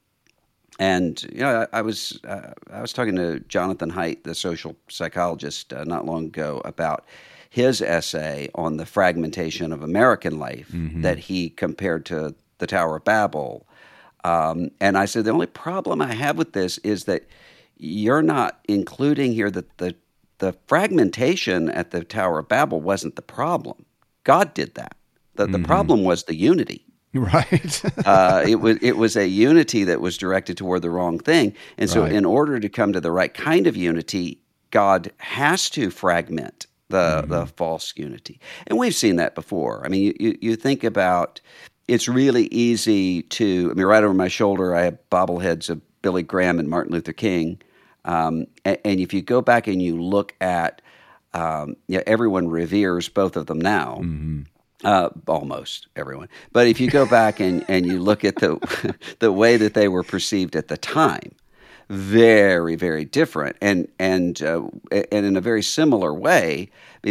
And 0.79 1.21
you 1.23 1.39
know, 1.39 1.67
I, 1.73 1.79
I 1.79 1.81
was 1.81 2.19
uh, 2.23 2.53
I 2.71 2.81
was 2.81 2.93
talking 2.93 3.15
to 3.17 3.41
Jonathan 3.41 3.91
Haidt, 3.91 4.23
the 4.23 4.33
social 4.33 4.77
psychologist, 4.87 5.73
uh, 5.73 5.83
not 5.83 6.05
long 6.05 6.25
ago 6.25 6.61
about 6.63 7.05
his 7.49 7.81
essay 7.81 8.49
on 8.55 8.77
the 8.77 8.85
fragmentation 8.85 9.73
of 9.73 9.81
American 9.81 10.39
life 10.39 10.69
mm-hmm. 10.71 11.01
that 11.01 11.17
he 11.17 11.49
compared 11.49 12.05
to 12.05 12.35
the 12.59 12.67
Tower 12.67 12.97
of 12.97 13.03
Babel. 13.03 13.67
Um, 14.23 14.69
and 14.79 14.97
I 14.97 15.05
said, 15.05 15.25
the 15.25 15.31
only 15.31 15.47
problem 15.47 16.01
I 16.01 16.13
have 16.13 16.37
with 16.37 16.53
this 16.53 16.77
is 16.79 17.05
that 17.05 17.23
you're 17.79 18.21
not 18.21 18.59
including 18.67 19.33
here 19.33 19.49
that 19.49 19.77
the, 19.77 19.95
the 20.37 20.53
fragmentation 20.67 21.69
at 21.69 21.91
the 21.91 22.03
Tower 22.03 22.39
of 22.39 22.47
Babel 22.47 22.81
wasn't 22.81 23.15
the 23.15 23.21
problem. 23.21 23.85
God 24.23 24.53
did 24.53 24.75
that. 24.75 24.95
The, 25.35 25.45
mm-hmm. 25.45 25.53
the 25.53 25.59
problem 25.59 26.03
was 26.03 26.23
the 26.23 26.35
unity. 26.35 26.85
Right. 27.13 27.81
uh, 28.05 28.43
it 28.47 28.57
was 28.57 28.77
it 28.81 28.97
was 28.97 29.15
a 29.15 29.27
unity 29.27 29.83
that 29.85 29.99
was 29.99 30.17
directed 30.17 30.57
toward 30.57 30.83
the 30.83 30.91
wrong 30.91 31.17
thing, 31.17 31.55
and 31.77 31.89
so 31.89 32.03
right. 32.03 32.11
in 32.11 32.23
order 32.23 32.59
to 32.59 32.69
come 32.69 32.93
to 32.93 33.01
the 33.01 33.11
right 33.11 33.33
kind 33.33 33.65
of 33.65 33.75
unity, 33.75 34.41
God 34.69 35.11
has 35.17 35.71
to 35.71 35.89
fragment 35.89 36.67
the 36.89 37.21
mm-hmm. 37.21 37.31
the 37.31 37.47
false 37.47 37.93
unity. 37.95 38.39
And 38.67 38.77
we've 38.77 38.93
seen 38.93 39.15
that 39.15 39.33
before. 39.33 39.83
I 39.85 39.89
mean, 39.89 40.03
you, 40.03 40.13
you, 40.19 40.37
you, 40.39 40.55
think 40.55 40.83
about 40.83 41.41
it's 41.87 42.07
really 42.07 42.45
easy 42.47 43.23
to. 43.23 43.69
I 43.71 43.73
mean, 43.73 43.87
right 43.87 44.03
over 44.03 44.13
my 44.13 44.27
shoulder, 44.27 44.75
I 44.75 44.83
have 44.83 44.99
bobbleheads 45.09 45.69
of 45.71 45.81
Billy 46.03 46.21
Graham 46.23 46.59
and 46.59 46.69
Martin 46.69 46.93
Luther 46.93 47.13
King. 47.13 47.59
Um, 48.05 48.47
and, 48.65 48.77
and, 48.85 48.99
if 48.99 49.13
you 49.13 49.21
go 49.21 49.41
back 49.41 49.67
and 49.67 49.81
you 49.81 50.01
look 50.01 50.33
at, 50.39 50.81
um, 51.33 51.75
yeah, 51.87 52.01
everyone 52.07 52.47
reveres 52.47 53.09
both 53.09 53.35
of 53.35 53.47
them 53.47 53.59
now. 53.59 53.99
Mm-hmm. 54.01 54.41
Uh, 54.83 55.09
almost 55.27 55.87
everyone. 55.97 56.29
But 56.53 56.67
if 56.67 56.79
you 56.79 56.89
go 56.89 57.05
back 57.05 57.41
and, 57.41 57.65
and 57.67 57.85
you 57.85 57.99
look 57.99 58.23
at 58.23 58.37
the 58.37 58.95
the 59.19 59.31
way 59.31 59.57
that 59.57 59.73
they 59.73 59.89
were 59.89 60.03
perceived 60.03 60.55
at 60.55 60.69
the 60.69 60.77
time, 60.77 61.35
very, 61.89 62.75
very 62.75 63.03
different. 63.03 63.57
And 63.61 63.89
and 63.99 64.41
uh, 64.41 64.67
and 64.91 65.25
in 65.25 65.35
a 65.35 65.41
very 65.41 65.63
similar 65.63 66.13
way, 66.13 66.69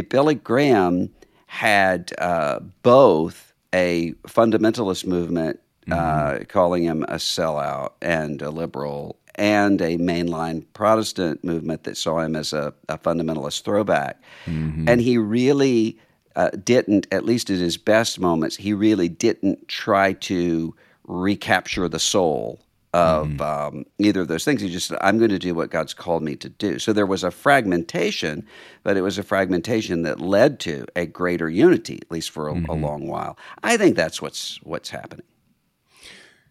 Billy 0.09 0.35
Graham 0.35 1.11
had 1.47 2.13
uh, 2.19 2.61
both 2.83 3.53
a 3.75 4.13
fundamentalist 4.27 5.07
movement 5.07 5.61
uh, 5.91 5.95
mm-hmm. 5.95 6.45
calling 6.45 6.85
him 6.85 7.03
a 7.05 7.15
sellout 7.15 7.93
and 8.03 8.41
a 8.43 8.51
liberal, 8.51 9.19
and 9.39 9.81
a 9.81 9.97
mainline 9.97 10.67
Protestant 10.75 11.43
movement 11.45 11.85
that 11.85 11.97
saw 11.97 12.19
him 12.19 12.37
as 12.37 12.53
a, 12.53 12.75
a 12.89 12.99
fundamentalist 12.99 13.63
throwback. 13.63 14.21
Mm-hmm. 14.47 14.89
And 14.89 15.01
he 15.01 15.17
really 15.17 15.99
uh, 16.37 16.51
didn't, 16.51 17.07
at 17.13 17.25
least 17.25 17.49
at 17.51 17.59
his 17.59 17.77
best 17.77 18.21
moments, 18.21 18.57
he 18.57 18.73
really 18.73 19.09
didn't 19.09 19.69
try 19.69 20.13
to 20.15 20.75
recapture 21.05 21.89
the 21.89 21.99
soul 21.99 22.61
of 22.95 23.29
mm 23.29 23.41
um, 23.41 23.85
either 23.99 24.23
of 24.23 24.29
those 24.29 24.45
things. 24.45 24.63
He 24.63 24.71
just 24.71 24.89
said, 24.89 24.99
I'm 25.03 25.19
going 25.19 25.31
to 25.31 25.39
do 25.39 25.55
what 25.55 25.71
God's 25.71 25.93
called 25.93 26.23
me 26.23 26.37
to 26.37 26.49
do. 26.49 26.79
So 26.79 26.93
there 26.93 27.07
was 27.07 27.23
a 27.23 27.31
fragmentation, 27.31 28.47
but 28.83 28.97
it 28.97 29.03
was 29.03 29.19
a 29.19 29.23
fragmentation 29.23 30.03
that 30.03 30.21
led 30.21 30.59
to 30.61 30.87
a 30.97 31.05
greater 31.05 31.51
unity, 31.51 31.99
at 32.01 32.11
least 32.11 32.31
for 32.31 32.49
a, 32.49 32.55
mm-hmm. 32.55 32.71
a 32.71 32.75
long 32.75 33.07
while. 33.07 33.39
I 33.63 33.77
think 33.77 33.95
that's 33.95 34.23
what's 34.23 34.59
what's 34.63 34.89
happening. 34.89 35.27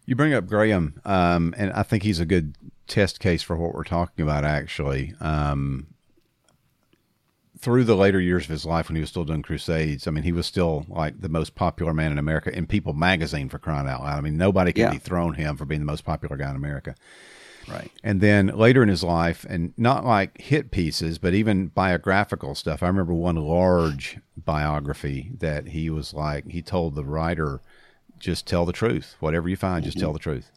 You 0.06 0.14
bring 0.14 0.32
up 0.32 0.46
Graham, 0.46 1.00
um, 1.04 1.54
and 1.58 1.72
I 1.72 1.82
think 1.82 2.02
he's 2.02 2.20
a 2.20 2.24
good 2.24 2.54
test 2.88 3.20
case 3.20 3.42
for 3.42 3.56
what 3.56 3.74
we're 3.74 3.84
talking 3.84 4.22
about, 4.22 4.44
actually. 4.44 5.14
Um, 5.20 5.88
through 7.58 7.84
the 7.84 7.96
later 7.96 8.20
years 8.20 8.44
of 8.44 8.50
his 8.50 8.64
life 8.64 8.88
when 8.88 8.96
he 8.96 9.00
was 9.00 9.10
still 9.10 9.24
doing 9.24 9.42
crusades, 9.42 10.06
I 10.06 10.10
mean, 10.10 10.24
he 10.24 10.32
was 10.32 10.46
still 10.46 10.86
like 10.88 11.20
the 11.20 11.28
most 11.28 11.54
popular 11.54 11.92
man 11.92 12.12
in 12.12 12.18
America 12.18 12.56
in 12.56 12.66
People 12.66 12.92
magazine 12.92 13.48
for 13.48 13.58
crying 13.58 13.88
out 13.88 14.02
loud. 14.02 14.16
I 14.16 14.20
mean, 14.20 14.36
nobody 14.36 14.72
could 14.72 14.82
yeah. 14.82 14.92
dethrone 14.92 15.34
him 15.34 15.56
for 15.56 15.64
being 15.64 15.80
the 15.80 15.86
most 15.86 16.04
popular 16.04 16.36
guy 16.36 16.50
in 16.50 16.56
America. 16.56 16.94
Right. 17.68 17.90
And 18.02 18.20
then 18.20 18.46
later 18.46 18.82
in 18.82 18.88
his 18.88 19.02
life, 19.02 19.44
and 19.48 19.74
not 19.76 20.04
like 20.04 20.40
hit 20.40 20.70
pieces, 20.70 21.18
but 21.18 21.34
even 21.34 21.66
biographical 21.66 22.54
stuff. 22.54 22.82
I 22.82 22.86
remember 22.86 23.12
one 23.12 23.36
large 23.36 24.18
biography 24.36 25.32
that 25.38 25.68
he 25.68 25.90
was 25.90 26.14
like, 26.14 26.48
he 26.48 26.62
told 26.62 26.94
the 26.94 27.04
writer, 27.04 27.60
just 28.18 28.46
tell 28.46 28.64
the 28.64 28.72
truth. 28.72 29.16
Whatever 29.20 29.48
you 29.48 29.56
find, 29.56 29.82
mm-hmm. 29.82 29.90
just 29.90 29.98
tell 29.98 30.12
the 30.12 30.18
truth. 30.18 30.50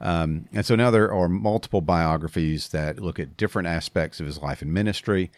Um, 0.00 0.48
and 0.52 0.64
so 0.64 0.76
now 0.76 0.90
there 0.90 1.12
are 1.12 1.28
multiple 1.28 1.80
biographies 1.80 2.68
that 2.68 3.00
look 3.00 3.18
at 3.18 3.36
different 3.36 3.68
aspects 3.68 4.20
of 4.20 4.26
his 4.26 4.38
life 4.40 4.62
and 4.62 4.72
ministry. 4.72 5.30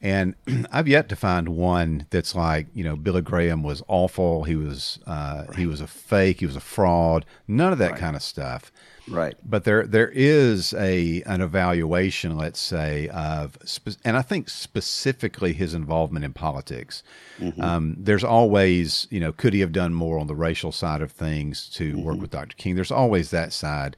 And 0.00 0.34
I've 0.72 0.88
yet 0.88 1.08
to 1.08 1.16
find 1.16 1.50
one 1.50 2.06
that's 2.10 2.34
like, 2.34 2.66
you 2.74 2.84
know, 2.84 2.96
Billy 2.96 3.22
Graham 3.22 3.62
was 3.62 3.82
awful. 3.88 4.44
He 4.44 4.56
was 4.56 4.98
uh, 5.06 5.44
right. 5.48 5.56
he 5.56 5.66
was 5.66 5.80
a 5.80 5.86
fake. 5.86 6.40
He 6.40 6.46
was 6.46 6.56
a 6.56 6.60
fraud. 6.60 7.24
None 7.46 7.72
of 7.72 7.78
that 7.78 7.92
right. 7.92 8.00
kind 8.00 8.16
of 8.16 8.22
stuff. 8.22 8.70
Right. 9.10 9.34
But 9.44 9.64
there 9.64 9.86
there 9.86 10.10
is 10.10 10.74
a 10.74 11.22
an 11.22 11.40
evaluation, 11.40 12.36
let's 12.36 12.60
say, 12.60 13.08
of 13.08 13.56
and 14.04 14.16
I 14.16 14.22
think 14.22 14.50
specifically 14.50 15.52
his 15.52 15.74
involvement 15.74 16.24
in 16.24 16.32
politics. 16.32 17.02
Mm-hmm. 17.38 17.60
Um, 17.60 17.96
there's 17.98 18.24
always, 18.24 19.06
you 19.10 19.20
know, 19.20 19.32
could 19.32 19.54
he 19.54 19.60
have 19.60 19.72
done 19.72 19.94
more 19.94 20.18
on 20.18 20.26
the 20.26 20.34
racial 20.34 20.72
side 20.72 21.02
of 21.02 21.10
things 21.10 21.68
to 21.70 21.92
mm-hmm. 21.92 22.02
work 22.02 22.20
with 22.20 22.30
Dr. 22.30 22.56
King? 22.56 22.74
There's 22.74 22.92
always 22.92 23.30
that 23.30 23.52
side. 23.52 23.96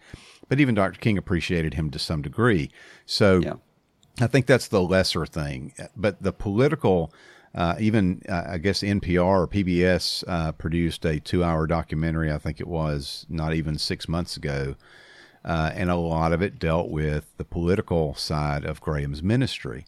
But 0.49 0.59
even 0.61 0.75
Dr. 0.75 0.99
King 0.99 1.17
appreciated 1.17 1.75
him 1.75 1.91
to 1.91 1.99
some 1.99 2.23
degree. 2.23 2.71
So 3.07 3.39
yeah. 3.39 3.55
I 4.21 4.27
think 4.27 4.47
that's 4.47 4.69
the 4.69 4.83
lesser 4.83 5.27
thing. 5.27 5.73
But 5.97 6.23
the 6.23 6.33
political 6.33 7.13
uh, 7.55 7.75
even 7.81 8.23
uh, 8.29 8.45
I 8.47 8.59
guess 8.59 8.83
NPR 8.83 9.25
or 9.25 9.49
PBS 9.49 10.23
uh, 10.29 10.53
produced 10.53 11.05
a 11.05 11.19
two-hour 11.19 11.67
documentary. 11.67 12.31
I 12.33 12.39
think 12.39 12.61
it 12.61 12.69
was 12.69 13.27
not 13.29 13.55
even 13.55 13.77
six 13.77 14.09
months 14.09 14.37
ago, 14.37 14.77
uh, 15.45 15.73
and 15.75 15.91
a 15.91 15.97
lot 15.97 16.33
of 16.33 16.43
it 16.43 16.59
dealt 16.59 16.91
with 16.91 17.27
the 17.39 17.45
political 17.45 18.15
side 18.15 18.65
of 18.65 18.81
Graham's 18.81 19.23
ministry. 19.23 19.85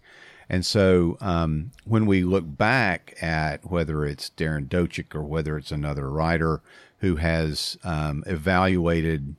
And 0.49 0.67
so, 0.67 1.17
um, 1.21 1.71
when 1.85 2.05
we 2.05 2.25
look 2.25 2.45
back 2.45 3.15
at 3.23 3.71
whether 3.71 4.05
it's 4.05 4.31
Darren 4.37 4.69
Dochuk 4.69 5.15
or 5.15 5.23
whether 5.23 5.57
it's 5.57 5.71
another 5.71 6.11
writer 6.11 6.63
who 6.99 7.17
has 7.17 7.79
um, 7.85 8.25
evaluated 8.27 9.37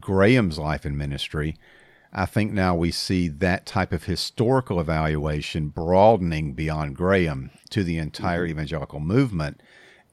Graham's 0.00 0.58
life 0.58 0.84
and 0.86 0.96
ministry, 0.96 1.56
I 2.12 2.26
think 2.26 2.52
now 2.52 2.74
we 2.74 2.90
see 2.90 3.28
that 3.28 3.66
type 3.66 3.92
of 3.92 4.04
historical 4.04 4.80
evaluation 4.80 5.68
broadening 5.68 6.54
beyond 6.54 6.96
Graham 6.96 7.50
to 7.70 7.84
the 7.84 7.98
entire 7.98 8.44
mm-hmm. 8.44 8.52
evangelical 8.52 9.00
movement 9.00 9.60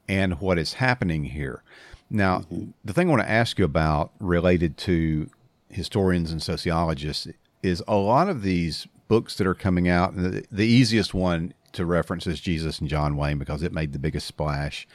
and 0.08 0.40
what 0.40 0.58
is 0.58 0.74
happening 0.74 1.24
here. 1.24 1.62
Now, 2.10 2.40
mm-hmm. 2.40 2.70
the 2.84 2.92
thing 2.92 3.08
I 3.08 3.10
want 3.10 3.22
to 3.22 3.30
ask 3.30 3.58
you 3.58 3.64
about 3.64 4.12
related 4.20 4.76
to 4.78 5.30
historians 5.68 6.30
and 6.30 6.42
sociologists 6.42 7.28
is 7.62 7.82
a 7.88 7.96
lot 7.96 8.28
of 8.28 8.42
these 8.42 8.86
books 9.08 9.36
that 9.36 9.46
are 9.46 9.54
coming 9.54 9.88
out, 9.88 10.16
the, 10.16 10.44
the 10.50 10.66
easiest 10.66 11.14
one 11.14 11.54
to 11.72 11.84
reference 11.84 12.26
is 12.26 12.40
Jesus 12.40 12.78
and 12.78 12.88
John 12.88 13.16
Wayne 13.16 13.38
because 13.38 13.62
it 13.62 13.72
made 13.72 13.92
the 13.92 13.98
biggest 13.98 14.26
splash. 14.26 14.86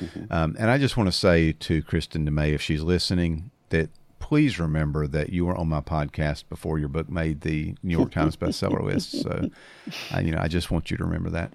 Mm-hmm. 0.00 0.32
Um, 0.32 0.56
and 0.58 0.70
I 0.70 0.78
just 0.78 0.96
want 0.96 1.08
to 1.08 1.12
say 1.12 1.52
to 1.52 1.82
Kristin 1.82 2.24
Du 2.24 2.30
Mez, 2.30 2.54
if 2.54 2.62
she's 2.62 2.82
listening, 2.82 3.50
that 3.68 3.90
please 4.20 4.60
remember 4.60 5.08
that 5.08 5.30
you 5.30 5.46
were 5.46 5.56
on 5.56 5.68
my 5.68 5.80
podcast 5.80 6.44
before 6.48 6.78
your 6.78 6.88
book 6.88 7.08
made 7.08 7.40
the 7.40 7.74
New 7.82 7.98
York 7.98 8.12
Times 8.12 8.36
bestseller 8.36 8.82
list. 8.82 9.22
So, 9.22 9.50
I, 10.12 10.20
you 10.20 10.30
know, 10.30 10.38
I 10.40 10.46
just 10.46 10.70
want 10.70 10.90
you 10.90 10.96
to 10.98 11.04
remember 11.04 11.30
that. 11.30 11.52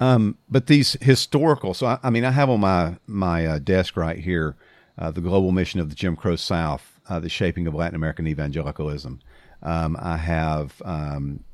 Um, 0.00 0.38
but 0.48 0.68
these 0.68 0.96
historical, 1.02 1.74
so 1.74 1.86
I, 1.86 1.98
I, 2.02 2.10
mean, 2.10 2.24
I 2.24 2.30
have 2.30 2.48
on 2.48 2.60
my 2.60 2.96
my 3.06 3.44
uh, 3.46 3.58
desk 3.58 3.96
right 3.96 4.18
here 4.18 4.56
uh, 4.98 5.10
the 5.10 5.20
global 5.20 5.52
mission 5.52 5.80
of 5.80 5.90
the 5.90 5.94
Jim 5.94 6.16
Crow 6.16 6.36
South, 6.36 7.00
uh, 7.08 7.20
the 7.20 7.28
shaping 7.28 7.66
of 7.66 7.74
Latin 7.74 7.96
American 7.96 8.26
evangelicalism. 8.26 9.20
Um, 9.62 9.96
I 10.00 10.16
have 10.16 10.80
um, 10.84 11.44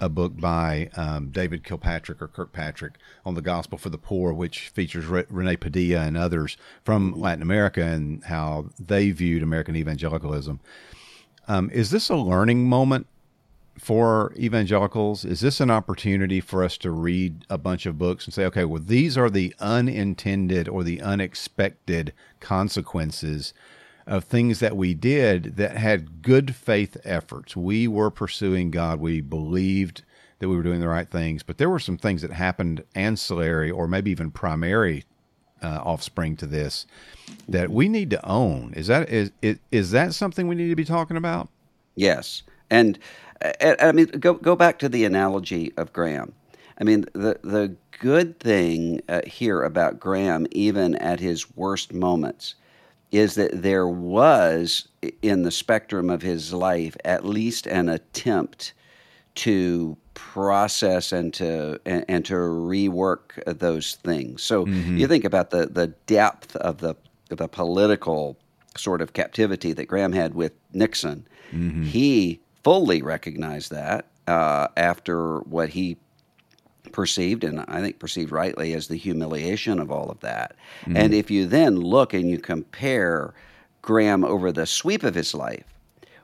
a 0.00 0.08
book 0.08 0.36
by 0.40 0.90
um, 0.96 1.28
David 1.30 1.62
Kilpatrick 1.62 2.22
or 2.22 2.28
Kirkpatrick 2.28 2.94
on 3.24 3.34
the 3.34 3.42
gospel 3.42 3.78
for 3.78 3.90
the 3.90 3.98
poor, 3.98 4.32
which 4.32 4.68
features 4.68 5.06
Re- 5.06 5.26
Rene 5.28 5.56
Padilla 5.56 6.00
and 6.00 6.16
others 6.16 6.56
from 6.84 7.20
Latin 7.20 7.42
America 7.42 7.82
and 7.82 8.24
how 8.24 8.70
they 8.78 9.10
viewed 9.10 9.42
American 9.42 9.76
evangelicalism. 9.76 10.60
Um, 11.46 11.70
is 11.70 11.90
this 11.90 12.08
a 12.08 12.16
learning 12.16 12.68
moment 12.68 13.06
for 13.78 14.32
evangelicals? 14.36 15.24
Is 15.24 15.40
this 15.40 15.60
an 15.60 15.70
opportunity 15.70 16.40
for 16.40 16.64
us 16.64 16.76
to 16.78 16.90
read 16.90 17.44
a 17.50 17.58
bunch 17.58 17.86
of 17.86 17.98
books 17.98 18.24
and 18.24 18.32
say, 18.32 18.44
okay, 18.46 18.64
well, 18.64 18.82
these 18.84 19.18
are 19.18 19.30
the 19.30 19.54
unintended 19.58 20.68
or 20.68 20.82
the 20.82 21.00
unexpected 21.00 22.12
consequences 22.40 23.52
of 24.06 24.24
things 24.24 24.60
that 24.60 24.76
we 24.76 24.94
did 24.94 25.56
that 25.56 25.76
had 25.76 26.22
good 26.22 26.54
faith 26.54 26.96
efforts. 27.04 27.56
We 27.56 27.86
were 27.86 28.10
pursuing 28.10 28.70
God. 28.70 29.00
We 29.00 29.20
believed 29.20 30.02
that 30.38 30.48
we 30.48 30.56
were 30.56 30.62
doing 30.62 30.80
the 30.80 30.88
right 30.88 31.08
things, 31.08 31.42
but 31.42 31.58
there 31.58 31.70
were 31.70 31.78
some 31.78 31.98
things 31.98 32.22
that 32.22 32.32
happened 32.32 32.82
ancillary 32.94 33.70
or 33.70 33.86
maybe 33.86 34.10
even 34.10 34.30
primary 34.30 35.04
uh, 35.62 35.80
offspring 35.84 36.36
to 36.36 36.46
this 36.46 36.86
that 37.48 37.70
we 37.70 37.88
need 37.88 38.10
to 38.10 38.26
own. 38.26 38.72
Is 38.74 38.86
that 38.86 39.08
is, 39.10 39.30
is 39.42 39.58
is 39.70 39.90
that 39.90 40.14
something 40.14 40.48
we 40.48 40.54
need 40.54 40.68
to 40.68 40.76
be 40.76 40.84
talking 40.84 41.16
about? 41.16 41.48
Yes, 41.94 42.42
and, 42.70 42.98
and 43.60 43.76
I 43.80 43.92
mean 43.92 44.06
go 44.06 44.34
go 44.34 44.56
back 44.56 44.78
to 44.80 44.88
the 44.88 45.04
analogy 45.04 45.72
of 45.76 45.92
Graham. 45.92 46.32
I 46.80 46.84
mean 46.84 47.04
the 47.12 47.38
the 47.42 47.76
good 47.98 48.40
thing 48.40 49.02
uh, 49.08 49.20
here 49.26 49.62
about 49.62 50.00
Graham, 50.00 50.46
even 50.50 50.94
at 50.96 51.20
his 51.20 51.54
worst 51.54 51.92
moments, 51.92 52.54
is 53.10 53.34
that 53.34 53.62
there 53.62 53.88
was 53.88 54.88
in 55.22 55.42
the 55.42 55.50
spectrum 55.50 56.10
of 56.10 56.22
his 56.22 56.52
life 56.52 56.96
at 57.04 57.24
least 57.24 57.66
an 57.66 57.88
attempt 57.88 58.72
to 59.34 59.96
process 60.14 61.12
and 61.12 61.32
to 61.34 61.80
and, 61.86 62.04
and 62.08 62.24
to 62.26 62.34
rework 62.34 63.42
those 63.46 63.94
things. 63.96 64.42
So 64.42 64.66
mm-hmm. 64.66 64.98
you 64.98 65.06
think 65.06 65.24
about 65.24 65.50
the 65.50 65.66
the 65.66 65.88
depth 66.06 66.56
of 66.56 66.78
the 66.78 66.94
the 67.28 67.48
political 67.48 68.36
sort 68.76 69.00
of 69.00 69.12
captivity 69.12 69.72
that 69.72 69.86
Graham 69.86 70.12
had 70.12 70.34
with 70.34 70.52
Nixon. 70.72 71.26
Mm-hmm. 71.52 71.84
He 71.84 72.40
fully 72.62 73.02
recognized 73.02 73.70
that 73.72 74.06
uh, 74.26 74.68
after 74.76 75.38
what 75.40 75.70
he 75.70 75.96
perceived, 76.92 77.44
and 77.44 77.60
I 77.68 77.80
think 77.80 77.98
perceived 77.98 78.32
rightly, 78.32 78.74
as 78.74 78.88
the 78.88 78.96
humiliation 78.96 79.78
of 79.78 79.90
all 79.90 80.10
of 80.10 80.20
that. 80.20 80.56
Mm-hmm. 80.82 80.96
And 80.96 81.14
if 81.14 81.30
you 81.30 81.46
then 81.46 81.76
look 81.76 82.14
and 82.14 82.28
you 82.28 82.38
compare 82.38 83.34
Graham 83.82 84.24
over 84.24 84.52
the 84.52 84.66
sweep 84.66 85.02
of 85.02 85.14
his 85.14 85.34
life 85.34 85.64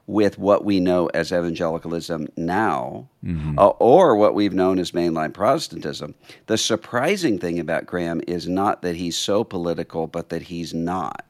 with 0.07 0.39
what 0.39 0.65
we 0.65 0.79
know 0.79 1.07
as 1.09 1.33
evangelicalism 1.33 2.29
now, 2.37 3.09
mm-hmm. 3.25 3.59
uh, 3.59 3.69
or 3.69 4.17
what 4.17 4.35
we've 4.35 4.55
known 4.55 4.79
as 4.79 4.93
mainline 4.93 5.33
Protestantism, 5.33 6.15
the 6.47 6.57
surprising 6.57 7.39
thing 7.39 7.59
about 7.59 7.87
Graham 7.87 8.21
is 8.29 8.47
not 8.47 8.83
that 8.83 8.97
he's 8.97 9.17
so 9.17 9.43
political, 9.43 10.07
but 10.07 10.29
that 10.29 10.43
he's 10.43 10.73
not. 10.73 11.25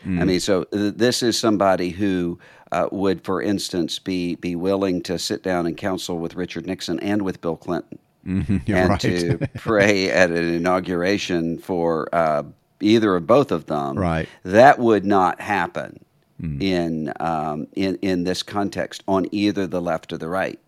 Mm-hmm. 0.00 0.20
I 0.20 0.24
mean, 0.24 0.40
so 0.40 0.64
th- 0.64 0.94
this 0.94 1.22
is 1.22 1.38
somebody 1.38 1.90
who 1.90 2.38
uh, 2.72 2.88
would, 2.90 3.24
for 3.24 3.40
instance, 3.40 3.98
be 3.98 4.34
be 4.36 4.54
willing 4.54 5.02
to 5.02 5.18
sit 5.18 5.42
down 5.42 5.66
and 5.66 5.76
counsel 5.76 6.18
with 6.18 6.34
Richard 6.34 6.66
Nixon 6.66 7.00
and 7.00 7.22
with 7.22 7.40
Bill 7.40 7.56
Clinton 7.56 7.98
mm-hmm, 8.26 8.58
and 8.72 8.90
right. 8.90 9.00
to 9.00 9.38
pray 9.56 10.10
at 10.10 10.30
an 10.30 10.54
inauguration 10.54 11.58
for 11.58 12.08
uh, 12.14 12.42
either 12.80 13.14
or 13.14 13.20
both 13.20 13.52
of 13.52 13.66
them, 13.66 13.98
right. 13.98 14.28
that 14.44 14.78
would 14.78 15.04
not 15.04 15.40
happen 15.40 16.04
mm. 16.40 16.62
in, 16.62 17.12
um, 17.20 17.66
in, 17.74 17.96
in 18.02 18.24
this 18.24 18.42
context 18.42 19.02
on 19.08 19.26
either 19.32 19.66
the 19.66 19.80
left 19.80 20.12
or 20.12 20.18
the 20.18 20.28
right. 20.28 20.58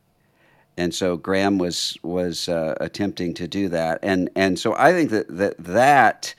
And 0.76 0.94
so 0.94 1.16
Graham 1.16 1.58
was 1.58 1.98
was 2.02 2.48
uh, 2.48 2.74
attempting 2.80 3.34
to 3.34 3.46
do 3.46 3.68
that, 3.68 3.98
and 4.02 4.30
and 4.34 4.58
so 4.58 4.74
I 4.76 4.92
think 4.92 5.10
that 5.10 5.26
that 5.36 5.58
that 5.58 6.34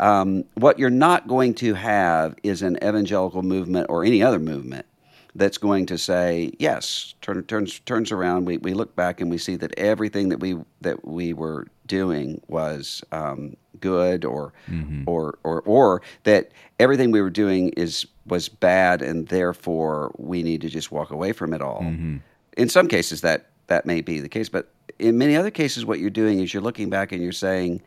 um, 0.00 0.44
what 0.54 0.78
you're 0.78 0.88
not 0.88 1.28
going 1.28 1.52
to 1.54 1.74
have 1.74 2.34
is 2.42 2.62
an 2.62 2.76
evangelical 2.76 3.42
movement 3.42 3.86
or 3.90 4.02
any 4.04 4.22
other 4.22 4.38
movement 4.38 4.86
that's 5.34 5.58
going 5.58 5.86
to 5.86 5.96
say 5.96 6.52
yes 6.58 7.14
turn, 7.22 7.42
turns 7.44 7.80
turns 7.80 8.12
around 8.12 8.44
we, 8.44 8.58
we 8.58 8.74
look 8.74 8.94
back 8.94 9.20
and 9.20 9.30
we 9.30 9.38
see 9.38 9.56
that 9.56 9.76
everything 9.78 10.28
that 10.28 10.40
we 10.40 10.56
that 10.80 11.06
we 11.06 11.32
were 11.32 11.66
doing 11.86 12.40
was 12.48 13.02
um, 13.12 13.56
good 13.80 14.24
or, 14.24 14.52
mm-hmm. 14.68 15.02
or 15.06 15.38
or 15.44 15.60
or 15.62 16.02
that 16.24 16.50
everything 16.78 17.10
we 17.10 17.20
were 17.20 17.30
doing 17.30 17.70
is 17.70 18.06
was 18.26 18.48
bad 18.48 19.02
and 19.02 19.28
therefore 19.28 20.14
we 20.18 20.42
need 20.42 20.60
to 20.60 20.68
just 20.68 20.92
walk 20.92 21.10
away 21.10 21.32
from 21.32 21.52
it 21.52 21.60
all 21.60 21.80
mm-hmm. 21.80 22.16
in 22.56 22.68
some 22.68 22.88
cases 22.88 23.22
that 23.22 23.50
that 23.66 23.86
may 23.86 24.00
be 24.00 24.20
the 24.20 24.28
case 24.28 24.48
but 24.48 24.70
in 24.98 25.18
many 25.18 25.36
other 25.36 25.50
cases 25.50 25.84
what 25.84 25.98
you're 25.98 26.10
doing 26.10 26.40
is 26.40 26.52
you're 26.52 26.62
looking 26.62 26.90
back 26.90 27.10
and 27.12 27.22
you're 27.22 27.32
saying 27.32 27.82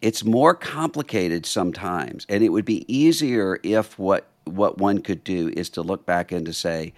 it's 0.00 0.24
more 0.24 0.54
complicated 0.54 1.46
sometimes 1.46 2.26
and 2.28 2.42
it 2.42 2.48
would 2.48 2.64
be 2.64 2.84
easier 2.92 3.60
if 3.62 3.98
what 3.98 4.31
what 4.44 4.78
one 4.78 5.00
could 5.00 5.24
do 5.24 5.52
is 5.56 5.70
to 5.70 5.82
look 5.82 6.06
back 6.06 6.32
and 6.32 6.46
to 6.46 6.52
say, 6.52 6.92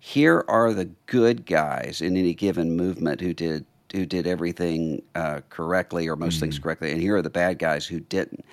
here 0.00 0.44
are 0.48 0.72
the 0.72 0.86
good 1.06 1.46
guys 1.46 2.00
in 2.00 2.16
any 2.16 2.34
given 2.34 2.76
movement 2.76 3.20
who 3.20 3.34
did 3.34 3.64
who 3.92 4.04
did 4.04 4.26
everything 4.26 5.02
uh, 5.14 5.40
correctly 5.48 6.06
or 6.06 6.14
most 6.14 6.34
mm-hmm. 6.34 6.40
things 6.40 6.58
correctly, 6.58 6.92
and 6.92 7.00
here 7.00 7.16
are 7.16 7.22
the 7.22 7.30
bad 7.30 7.58
guys 7.58 7.86
who 7.86 8.00
didn't. 8.00 8.44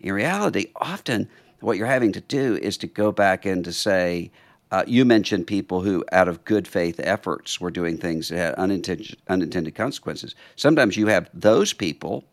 In 0.00 0.12
reality, 0.12 0.72
often 0.76 1.28
what 1.60 1.76
you're 1.76 1.86
having 1.86 2.12
to 2.12 2.20
do 2.20 2.56
is 2.56 2.76
to 2.78 2.88
go 2.88 3.12
back 3.12 3.46
and 3.46 3.64
to 3.64 3.72
say, 3.72 4.32
uh, 4.72 4.82
you 4.86 5.04
mentioned 5.04 5.46
people 5.46 5.80
who, 5.80 6.04
out 6.12 6.28
of 6.28 6.44
good 6.44 6.66
faith 6.66 6.98
efforts, 7.00 7.60
were 7.60 7.70
doing 7.70 7.98
things 7.98 8.28
that 8.28 8.36
had 8.36 8.54
unintended, 8.54 9.16
unintended 9.28 9.74
consequences. 9.74 10.34
Sometimes 10.56 10.96
you 10.96 11.06
have 11.06 11.28
those 11.34 11.72
people 11.72 12.24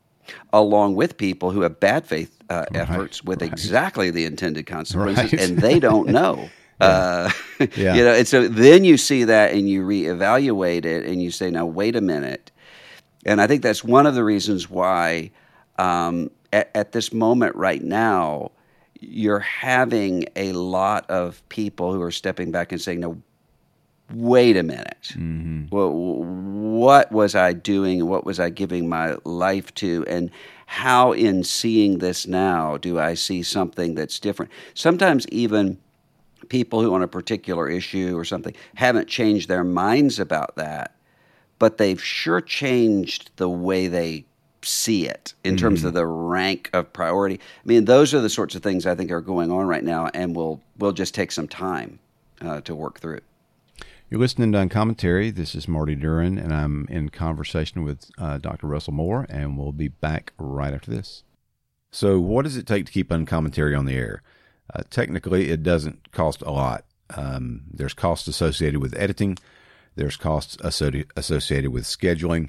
along 0.53 0.95
with 0.95 1.17
people 1.17 1.51
who 1.51 1.61
have 1.61 1.79
bad 1.79 2.05
faith 2.05 2.36
uh, 2.49 2.65
right, 2.71 2.81
efforts 2.89 3.23
with 3.23 3.41
right. 3.41 3.51
exactly 3.51 4.09
the 4.11 4.25
intended 4.25 4.65
consequences, 4.65 5.33
Right. 5.33 5.41
and 5.41 5.59
they 5.59 5.79
don't 5.79 6.09
know. 6.19 6.49
Uh, 6.79 7.31
Yeah. 7.75 7.95
You 7.95 8.03
know, 8.03 8.13
and 8.13 8.27
so 8.27 8.47
then 8.47 8.83
you 8.83 8.97
see 8.97 9.23
that 9.23 9.53
and 9.53 9.67
you 9.67 9.81
reevaluate 9.83 10.85
it 10.85 11.05
and 11.05 11.21
you 11.23 11.31
say, 11.31 11.49
now 11.49 11.65
wait 11.65 11.95
a 11.95 12.01
minute. 12.01 12.51
And 13.25 13.41
I 13.41 13.47
think 13.47 13.63
that's 13.63 13.83
one 13.83 14.05
of 14.05 14.13
the 14.13 14.23
reasons 14.23 14.69
why, 14.69 15.31
um, 15.79 16.29
at, 16.53 16.69
at 16.75 16.91
this 16.91 17.11
moment 17.11 17.55
right 17.55 17.83
now, 17.83 18.51
you're 18.99 19.39
having 19.39 20.25
a 20.35 20.51
lot 20.53 21.09
of 21.09 21.41
people 21.49 21.93
who 21.93 22.01
are 22.01 22.11
stepping 22.11 22.51
back 22.51 22.71
and 22.71 22.79
saying, 22.79 22.99
no, 22.99 23.19
wait 24.13 24.55
a 24.55 24.63
minute. 24.63 25.13
Well, 25.71 25.91
what 25.91 27.11
was 27.11 27.33
I 27.35 27.53
doing? 27.53 28.07
What 28.07 28.23
was 28.25 28.39
I 28.39 28.49
giving 28.49 28.87
my 28.87 29.17
life 29.25 29.73
to? 29.75 30.05
And 30.07 30.29
how, 30.67 31.13
in 31.13 31.43
seeing 31.43 31.97
this 31.97 32.27
now, 32.27 32.75
do 32.77 32.99
I 32.99 33.13
see 33.13 33.41
something 33.41 33.95
that's 33.95 34.19
different? 34.19 34.51
Sometimes, 34.73 35.25
even 35.29 35.77
people 36.49 36.81
who, 36.81 36.93
on 36.93 37.01
a 37.01 37.07
particular 37.07 37.69
issue 37.69 38.15
or 38.17 38.25
something, 38.25 38.53
haven't 38.75 39.07
changed 39.07 39.47
their 39.47 39.63
minds 39.63 40.19
about 40.19 40.57
that, 40.57 40.93
but 41.57 41.77
they've 41.77 42.03
sure 42.03 42.41
changed 42.41 43.31
the 43.37 43.49
way 43.49 43.87
they 43.87 44.25
see 44.61 45.07
it 45.07 45.33
in 45.45 45.55
terms 45.55 45.85
of 45.85 45.93
the 45.93 46.05
rank 46.05 46.69
of 46.73 46.91
priority. 46.91 47.35
I 47.35 47.65
mean, 47.65 47.85
those 47.85 48.13
are 48.13 48.19
the 48.19 48.29
sorts 48.29 48.53
of 48.53 48.61
things 48.61 48.85
I 48.85 48.93
think 48.93 49.09
are 49.09 49.21
going 49.21 49.49
on 49.49 49.67
right 49.67 49.83
now, 49.83 50.07
and 50.13 50.35
will 50.35 50.61
will 50.77 50.91
just 50.91 51.15
take 51.15 51.31
some 51.31 51.47
time 51.47 51.99
uh, 52.41 52.59
to 52.61 52.75
work 52.75 52.99
through. 52.99 53.21
You're 54.09 54.21
listening 54.21 54.53
to 54.53 54.59
Uncommentary. 54.59 55.31
This 55.31 55.53
is 55.53 55.67
Marty 55.67 55.93
Duran, 55.93 56.37
and 56.37 56.53
I'm 56.53 56.87
in 56.89 57.09
conversation 57.09 57.83
with 57.83 58.09
uh, 58.17 58.37
Dr. 58.37 58.67
Russell 58.67 58.93
Moore, 58.93 59.25
and 59.29 59.57
we'll 59.57 59.73
be 59.73 59.89
back 59.89 60.31
right 60.37 60.73
after 60.73 60.89
this. 60.89 61.23
So, 61.91 62.17
what 62.17 62.43
does 62.43 62.55
it 62.55 62.65
take 62.65 62.85
to 62.85 62.91
keep 62.93 63.11
Uncommentary 63.11 63.75
on 63.75 63.83
the 63.83 63.97
air? 63.97 64.23
Uh, 64.73 64.83
technically, 64.89 65.49
it 65.49 65.61
doesn't 65.61 66.13
cost 66.13 66.41
a 66.41 66.51
lot. 66.51 66.85
Um, 67.17 67.63
there's 67.69 67.93
costs 67.93 68.29
associated 68.29 68.79
with 68.79 68.95
editing, 68.97 69.37
there's 69.95 70.15
costs 70.15 70.55
associated 70.61 71.69
with 71.73 71.83
scheduling, 71.83 72.47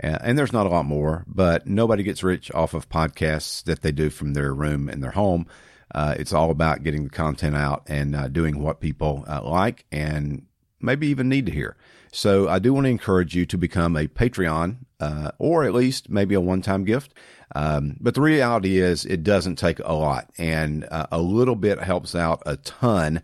uh, 0.00 0.18
and 0.20 0.38
there's 0.38 0.52
not 0.52 0.66
a 0.66 0.70
lot 0.70 0.86
more, 0.86 1.24
but 1.26 1.66
nobody 1.66 2.04
gets 2.04 2.22
rich 2.22 2.52
off 2.52 2.72
of 2.72 2.88
podcasts 2.88 3.64
that 3.64 3.82
they 3.82 3.90
do 3.90 4.10
from 4.10 4.34
their 4.34 4.54
room 4.54 4.88
in 4.88 5.00
their 5.00 5.10
home. 5.10 5.48
Uh, 5.92 6.14
it's 6.16 6.32
all 6.32 6.52
about 6.52 6.84
getting 6.84 7.02
the 7.02 7.10
content 7.10 7.56
out 7.56 7.82
and 7.88 8.14
uh, 8.14 8.28
doing 8.28 8.62
what 8.62 8.78
people 8.78 9.24
uh, 9.26 9.42
like 9.42 9.86
and 9.90 10.46
maybe 10.80 11.06
even 11.08 11.28
need 11.28 11.46
to 11.46 11.52
hear. 11.52 11.76
So 12.12 12.48
I 12.48 12.58
do 12.58 12.74
want 12.74 12.86
to 12.86 12.90
encourage 12.90 13.36
you 13.36 13.46
to 13.46 13.56
become 13.56 13.96
a 13.96 14.08
Patreon 14.08 14.78
uh, 15.00 15.30
or 15.38 15.64
at 15.64 15.74
least 15.74 16.10
maybe 16.10 16.34
a 16.34 16.40
one 16.40 16.62
time 16.62 16.84
gift. 16.84 17.14
Um, 17.54 17.96
but 18.00 18.14
the 18.14 18.20
reality 18.20 18.78
is, 18.78 19.04
it 19.04 19.24
doesn't 19.24 19.56
take 19.56 19.80
a 19.80 19.92
lot, 19.92 20.30
and 20.38 20.86
uh, 20.90 21.06
a 21.10 21.20
little 21.20 21.56
bit 21.56 21.80
helps 21.80 22.14
out 22.14 22.42
a 22.46 22.56
ton 22.56 23.22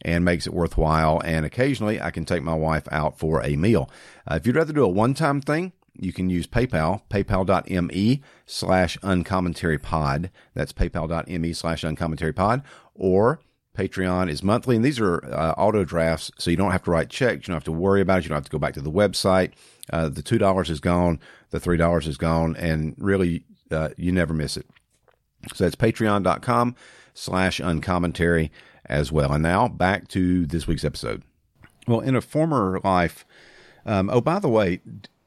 and 0.00 0.24
makes 0.24 0.46
it 0.46 0.54
worthwhile. 0.54 1.20
And 1.24 1.44
occasionally, 1.44 2.00
I 2.00 2.10
can 2.10 2.24
take 2.24 2.42
my 2.42 2.54
wife 2.54 2.88
out 2.90 3.18
for 3.18 3.42
a 3.42 3.56
meal. 3.56 3.90
Uh, 4.30 4.36
if 4.36 4.46
you'd 4.46 4.56
rather 4.56 4.72
do 4.72 4.84
a 4.84 4.88
one 4.88 5.12
time 5.12 5.42
thing, 5.42 5.72
you 5.98 6.12
can 6.12 6.30
use 6.30 6.46
PayPal, 6.46 7.02
paypal.me 7.10 8.22
slash 8.46 8.98
uncommentary 9.02 9.78
pod. 9.78 10.30
That's 10.54 10.72
paypal.me 10.72 11.52
slash 11.52 11.84
uncommentary 11.84 12.32
pod. 12.32 12.62
Or 12.94 13.40
Patreon 13.76 14.30
is 14.30 14.42
monthly, 14.42 14.76
and 14.76 14.84
these 14.84 14.98
are 14.98 15.24
uh, 15.24 15.52
auto 15.56 15.84
drafts, 15.84 16.30
so 16.38 16.50
you 16.50 16.56
don't 16.56 16.72
have 16.72 16.84
to 16.84 16.90
write 16.90 17.10
checks. 17.10 17.46
You 17.46 17.52
don't 17.52 17.56
have 17.56 17.64
to 17.64 17.72
worry 17.72 18.00
about 18.00 18.18
it. 18.18 18.24
You 18.24 18.28
don't 18.30 18.36
have 18.36 18.44
to 18.44 18.50
go 18.50 18.58
back 18.58 18.74
to 18.74 18.80
the 18.80 18.90
website. 18.90 19.52
Uh, 19.90 20.08
the 20.08 20.22
$2 20.22 20.70
is 20.70 20.80
gone, 20.80 21.20
the 21.50 21.60
$3 21.60 22.06
is 22.06 22.16
gone, 22.16 22.56
and 22.56 22.94
really, 22.98 23.44
uh, 23.70 23.90
you 23.96 24.10
never 24.12 24.34
miss 24.34 24.56
it. 24.56 24.66
So 25.54 25.64
that's 25.64 25.76
patreon.com 25.76 26.74
slash 27.14 27.60
uncommentary 27.60 28.50
as 28.86 29.12
well. 29.12 29.32
And 29.32 29.42
now 29.42 29.68
back 29.68 30.08
to 30.08 30.46
this 30.46 30.66
week's 30.66 30.84
episode. 30.84 31.22
Well, 31.86 32.00
in 32.00 32.16
a 32.16 32.20
former 32.20 32.80
life, 32.82 33.24
um, 33.84 34.10
oh, 34.10 34.20
by 34.20 34.38
the 34.38 34.48
way, 34.48 34.80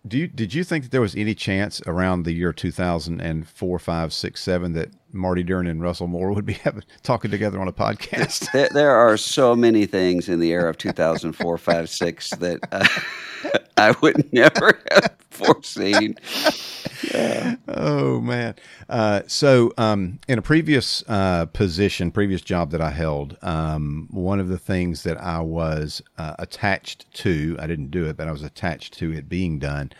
do 0.09 0.17
you 0.17 0.27
did 0.27 0.53
you 0.53 0.63
think 0.63 0.83
that 0.83 0.91
there 0.91 1.01
was 1.01 1.15
any 1.15 1.35
chance 1.35 1.81
around 1.85 2.23
the 2.23 2.31
year 2.31 2.51
2004, 2.51 3.79
5, 3.79 4.13
6, 4.13 4.41
7 4.41 4.73
that 4.73 4.89
Marty 5.11 5.43
Duran 5.43 5.67
and 5.67 5.81
Russell 5.81 6.07
Moore 6.07 6.33
would 6.33 6.45
be 6.45 6.53
having, 6.63 6.83
talking 7.03 7.31
together 7.31 7.61
on 7.61 7.67
a 7.67 7.73
podcast? 7.73 8.51
There, 8.51 8.69
there 8.73 8.95
are 8.95 9.15
so 9.15 9.55
many 9.55 9.85
things 9.85 10.27
in 10.27 10.39
the 10.39 10.51
era 10.51 10.69
of 10.69 10.77
2004, 10.77 11.57
5, 11.57 11.89
6 11.89 12.29
that 12.31 12.59
uh, 12.71 12.87
I 13.77 13.95
would 14.01 14.31
never 14.33 14.81
have 14.91 15.15
foreseen. 15.29 16.15
oh 17.67 18.19
man! 18.19 18.55
Uh, 18.89 19.21
so, 19.27 19.73
um, 19.77 20.19
in 20.27 20.37
a 20.37 20.41
previous 20.41 21.03
uh, 21.07 21.45
position, 21.47 22.11
previous 22.11 22.41
job 22.41 22.71
that 22.71 22.81
I 22.81 22.91
held, 22.91 23.37
um, 23.41 24.07
one 24.11 24.39
of 24.39 24.49
the 24.49 24.57
things 24.57 25.03
that 25.03 25.17
I 25.17 25.39
was 25.39 26.01
uh, 26.17 26.35
attached 26.39 27.11
to, 27.15 27.55
I 27.59 27.67
didn't 27.67 27.91
do 27.91 28.05
it, 28.05 28.17
but 28.17 28.27
I 28.27 28.31
was 28.31 28.43
attached 28.43 28.93
to 28.95 29.11
it 29.13 29.29
being 29.29 29.59
done, 29.59 29.91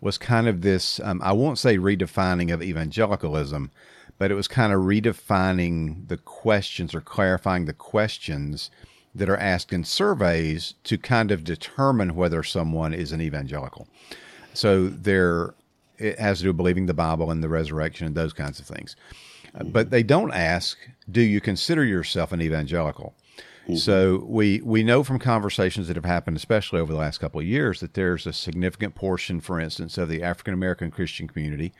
was 0.00 0.18
kind 0.18 0.46
of 0.46 0.62
this. 0.62 1.00
Um, 1.00 1.20
I 1.22 1.32
won't 1.32 1.58
say 1.58 1.78
redefining 1.78 2.52
of 2.52 2.62
evangelicalism, 2.62 3.70
but 4.18 4.30
it 4.30 4.34
was 4.34 4.48
kind 4.48 4.72
of 4.72 4.80
redefining 4.80 6.08
the 6.08 6.16
questions 6.16 6.94
or 6.94 7.00
clarifying 7.00 7.66
the 7.66 7.72
questions 7.72 8.70
that 9.14 9.28
are 9.28 9.36
asked 9.36 9.72
in 9.72 9.82
surveys 9.82 10.74
to 10.84 10.98
kind 10.98 11.30
of 11.30 11.42
determine 11.42 12.14
whether 12.14 12.42
someone 12.42 12.92
is 12.92 13.12
an 13.12 13.20
evangelical. 13.20 13.88
So 14.52 14.88
there, 14.88 15.54
it 15.98 16.18
has 16.18 16.38
to 16.38 16.44
do 16.44 16.48
with 16.50 16.56
believing 16.56 16.86
the 16.86 16.94
Bible 16.94 17.30
and 17.30 17.42
the 17.42 17.48
resurrection 17.48 18.06
and 18.06 18.16
those 18.16 18.32
kinds 18.32 18.60
of 18.60 18.66
things. 18.66 18.96
Uh, 19.54 19.64
But 19.64 19.90
they 19.90 20.02
don't 20.02 20.32
ask, 20.32 20.78
do 21.10 21.20
you 21.20 21.40
consider 21.40 21.84
yourself 21.84 22.32
an 22.32 22.40
evangelical? 22.40 23.14
So 23.74 24.24
we 24.28 24.60
we 24.60 24.84
know 24.84 25.02
from 25.02 25.18
conversations 25.18 25.88
that 25.88 25.96
have 25.96 26.04
happened, 26.04 26.36
especially 26.36 26.78
over 26.78 26.92
the 26.92 26.98
last 27.00 27.18
couple 27.18 27.40
of 27.40 27.46
years, 27.46 27.80
that 27.80 27.94
there's 27.94 28.24
a 28.24 28.32
significant 28.32 28.94
portion, 28.94 29.40
for 29.40 29.58
instance, 29.58 29.98
of 29.98 30.08
the 30.08 30.22
African 30.22 30.54
American 30.54 30.92
Christian 30.92 31.26
community 31.26 31.72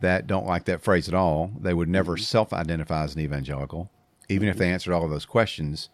that 0.00 0.26
don't 0.26 0.46
like 0.46 0.64
that 0.64 0.82
phrase 0.82 1.06
at 1.06 1.14
all. 1.14 1.52
They 1.60 1.74
would 1.74 1.88
never 1.88 2.16
self-identify 2.16 3.04
as 3.04 3.14
an 3.14 3.20
evangelical, 3.20 3.88
even 4.28 4.48
if 4.48 4.56
they 4.56 4.72
answered 4.72 4.92
all 4.92 5.04
of 5.04 5.10
those 5.10 5.26
questions. 5.26 5.90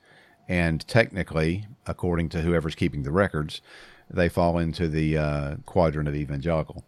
And 0.49 0.87
technically, 0.89 1.67
according 1.87 2.31
to 2.31 2.41
whoever's 2.41 2.75
keeping 2.75 3.03
the 3.03 3.11
records, 3.11 3.61
they 4.11 4.31
fall 4.31 4.59
into 4.59 4.89
the 4.89 5.19
uh, 5.19 5.57
quadrant 5.67 6.09
of 6.09 6.15
evangelical. 6.15 6.85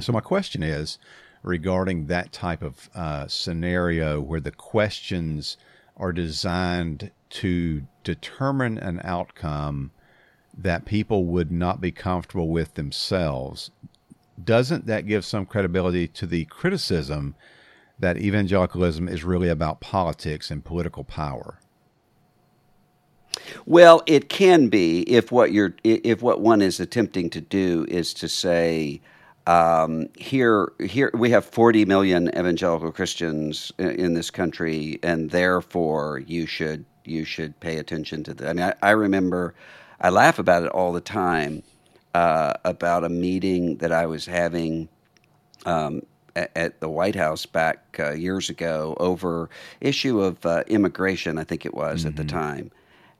So 0.00 0.12
my 0.12 0.20
question 0.20 0.62
is 0.62 0.98
regarding 1.42 2.06
that 2.06 2.32
type 2.32 2.62
of 2.62 2.90
uh, 2.94 3.28
scenario 3.28 4.20
where 4.20 4.40
the 4.40 4.50
questions 4.50 5.56
are 5.96 6.12
designed 6.12 7.10
to 7.30 7.82
determine 8.04 8.78
an 8.78 9.00
outcome 9.04 9.90
that 10.56 10.84
people 10.84 11.24
would 11.26 11.52
not 11.52 11.80
be 11.80 11.92
comfortable 11.92 12.48
with 12.48 12.74
themselves. 12.74 13.70
Doesn't 14.42 14.86
that 14.86 15.06
give 15.06 15.24
some 15.24 15.46
credibility 15.46 16.08
to 16.08 16.26
the 16.26 16.44
criticism 16.46 17.34
that 17.98 18.16
evangelicalism 18.16 19.08
is 19.08 19.24
really 19.24 19.48
about 19.48 19.80
politics 19.80 20.50
and 20.50 20.64
political 20.64 21.04
power? 21.04 21.58
Well, 23.66 24.02
it 24.06 24.28
can 24.28 24.68
be 24.68 25.02
if 25.02 25.30
what 25.30 25.52
you're 25.52 25.74
if 25.84 26.22
what 26.22 26.40
one 26.40 26.60
is 26.60 26.80
attempting 26.80 27.30
to 27.30 27.40
do 27.40 27.86
is 27.88 28.12
to 28.14 28.28
say 28.28 29.00
um, 29.48 30.10
here 30.14 30.72
here 30.78 31.10
we 31.14 31.30
have 31.30 31.42
40 31.42 31.86
million 31.86 32.28
evangelical 32.28 32.92
Christians 32.92 33.72
in, 33.78 33.90
in 33.92 34.14
this 34.14 34.30
country, 34.30 34.98
and 35.02 35.30
therefore 35.30 36.18
you 36.26 36.44
should 36.44 36.84
you 37.06 37.24
should 37.24 37.58
pay 37.58 37.78
attention 37.78 38.22
to 38.24 38.34
that. 38.34 38.50
I 38.50 38.52
mean, 38.52 38.64
I, 38.82 38.88
I 38.88 38.90
remember 38.90 39.54
I 40.02 40.10
laugh 40.10 40.38
about 40.38 40.64
it 40.64 40.68
all 40.68 40.92
the 40.92 41.00
time 41.00 41.62
uh, 42.12 42.52
about 42.66 43.04
a 43.04 43.08
meeting 43.08 43.78
that 43.78 43.90
I 43.90 44.04
was 44.04 44.26
having. 44.26 44.88
Um, 45.64 46.02
at, 46.36 46.50
at 46.54 46.80
the 46.80 46.88
White 46.88 47.16
House 47.16 47.46
back 47.46 47.96
uh, 47.98 48.12
years 48.12 48.48
ago 48.48 48.96
over 49.00 49.50
issue 49.80 50.20
of 50.20 50.44
uh, 50.46 50.62
immigration, 50.68 51.36
I 51.36 51.42
think 51.42 51.66
it 51.66 51.74
was 51.74 52.04
at 52.04 52.14
the 52.14 52.24
time, 52.24 52.70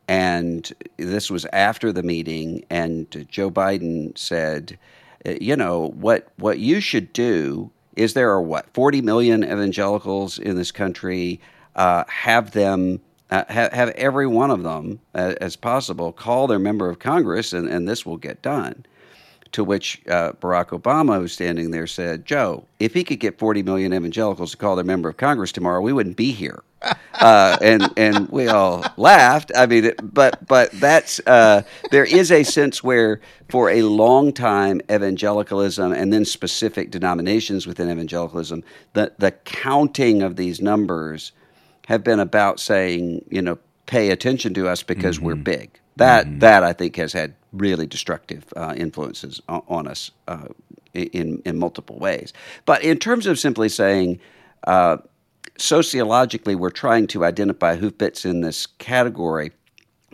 and 0.07 0.73
this 0.99 1.31
was 1.31 1.45
after 1.47 1.91
the 1.91 2.05
meeting, 2.05 2.65
and 2.71 3.27
Joe 3.29 3.51
Biden 3.51 4.17
said, 4.17 4.79
"You 5.25 5.57
know 5.57 5.89
what? 5.97 6.29
What 6.37 6.59
you 6.59 6.81
should 6.81 7.13
do 7.13 7.71
is 7.97 8.15
there 8.15 8.31
are 8.31 8.43
what 8.43 8.73
forty 8.73 9.01
million 9.01 9.45
evangelicals 9.45 10.39
in 10.39 10.57
this 10.57 10.73
country. 10.73 11.41
Uh, 11.77 12.05
have 12.09 12.53
them." 12.53 13.01
Uh, 13.31 13.45
have, 13.49 13.71
have 13.75 13.89
every 13.91 14.27
one 14.27 14.51
of 14.51 14.63
them, 14.63 14.99
uh, 15.15 15.35
as 15.39 15.55
possible, 15.55 16.13
call 16.13 16.47
their 16.47 16.59
member 16.59 16.89
of 16.89 16.99
Congress, 16.99 17.53
and, 17.53 17.69
and 17.69 17.87
this 17.87 18.07
will 18.07 18.17
get 18.17 18.41
done. 18.41 18.87
To 19.53 19.63
which 19.63 20.01
uh, 20.09 20.33
Barack 20.33 20.69
Obama, 20.69 21.19
who's 21.19 21.35
standing 21.35 21.71
there, 21.71 21.87
said, 21.87 22.25
Joe, 22.25 22.65
if 22.79 22.95
he 22.95 23.05
could 23.05 23.21
get 23.21 23.39
40 23.39 23.63
million 23.63 23.93
evangelicals 23.93 24.53
to 24.53 24.57
call 24.57 24.77
their 24.77 24.85
member 24.85 25.11
of 25.11 25.19
Congress 25.19 25.53
tomorrow, 25.53 25.83
we 25.83 25.93
wouldn't 25.93 26.17
be 26.17 26.33
here. 26.33 26.63
Uh, 26.83 27.59
and 27.61 27.93
and 27.97 28.29
we 28.29 28.49
all 28.49 28.85
laughed. 28.97 29.51
I 29.57 29.67
mean, 29.67 29.93
but 30.03 30.47
but 30.47 30.71
that's 30.73 31.21
uh, 31.27 31.63
there 31.91 32.05
is 32.05 32.31
a 32.31 32.43
sense 32.43 32.83
where 32.83 33.21
for 33.49 33.71
a 33.71 33.83
long 33.83 34.33
time 34.33 34.81
evangelicalism 34.91 35.93
and 35.93 36.13
then 36.13 36.25
specific 36.25 36.91
denominations 36.91 37.67
within 37.67 37.91
evangelicalism, 37.91 38.63
the 38.93 39.13
the 39.19 39.33
counting 39.33 40.23
of 40.23 40.37
these 40.37 40.61
numbers 40.61 41.33
have 41.87 42.05
been 42.05 42.21
about 42.21 42.61
saying, 42.61 43.25
you 43.31 43.43
know, 43.43 43.59
pay 43.87 44.11
attention 44.11 44.55
to 44.55 44.69
us 44.69 44.83
because 44.83 45.17
mm-hmm. 45.17 45.27
we're 45.27 45.35
big. 45.35 45.81
That 45.97 46.27
mm-hmm. 46.27 46.39
that 46.41 46.63
I 46.63 46.73
think 46.73 46.97
has 46.97 47.13
had 47.13 47.35
really 47.53 47.87
destructive 47.87 48.45
uh, 48.57 48.75
influences 48.77 49.41
on, 49.49 49.63
on 49.69 49.89
us 49.89 50.13
uh, 50.29 50.49
in 50.95 51.43
in 51.45 51.59
multiple 51.59 51.99
ways. 51.99 52.33
But 52.67 52.83
in 52.85 52.99
terms 52.99 53.27
of 53.27 53.39
simply 53.39 53.69
saying 53.69 54.21
uh, 54.65 54.99
sociologically, 55.59 56.55
we're 56.55 56.71
trying 56.71 57.07
to 57.09 57.25
identify 57.25 57.77
who 57.77 57.91
fits 57.91 58.25
in 58.25 58.41
this 58.41 58.67
category 58.67 59.53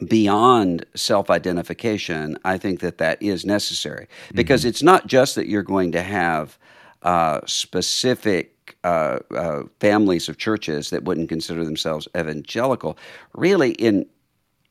beyond 0.09 0.85
self 0.94 1.30
identification. 1.30 2.37
I 2.44 2.59
think 2.59 2.80
that 2.80 2.98
that 2.98 3.22
is 3.22 3.44
necessary 3.44 4.09
because 4.35 4.62
mm-hmm. 4.62 4.70
it's 4.70 4.83
not 4.83 5.07
just 5.07 5.35
that 5.37 5.46
you're 5.46 5.62
going 5.62 5.92
to 5.92 6.02
have 6.02 6.59
uh, 7.02 7.40
specific. 7.46 8.50
Uh, 8.83 9.18
uh, 9.35 9.62
families 9.80 10.28
of 10.28 10.38
churches 10.38 10.88
that 10.88 11.04
wouldn't 11.04 11.28
consider 11.28 11.64
themselves 11.64 12.09
evangelical, 12.16 12.98
really, 13.35 13.72
in 13.72 14.07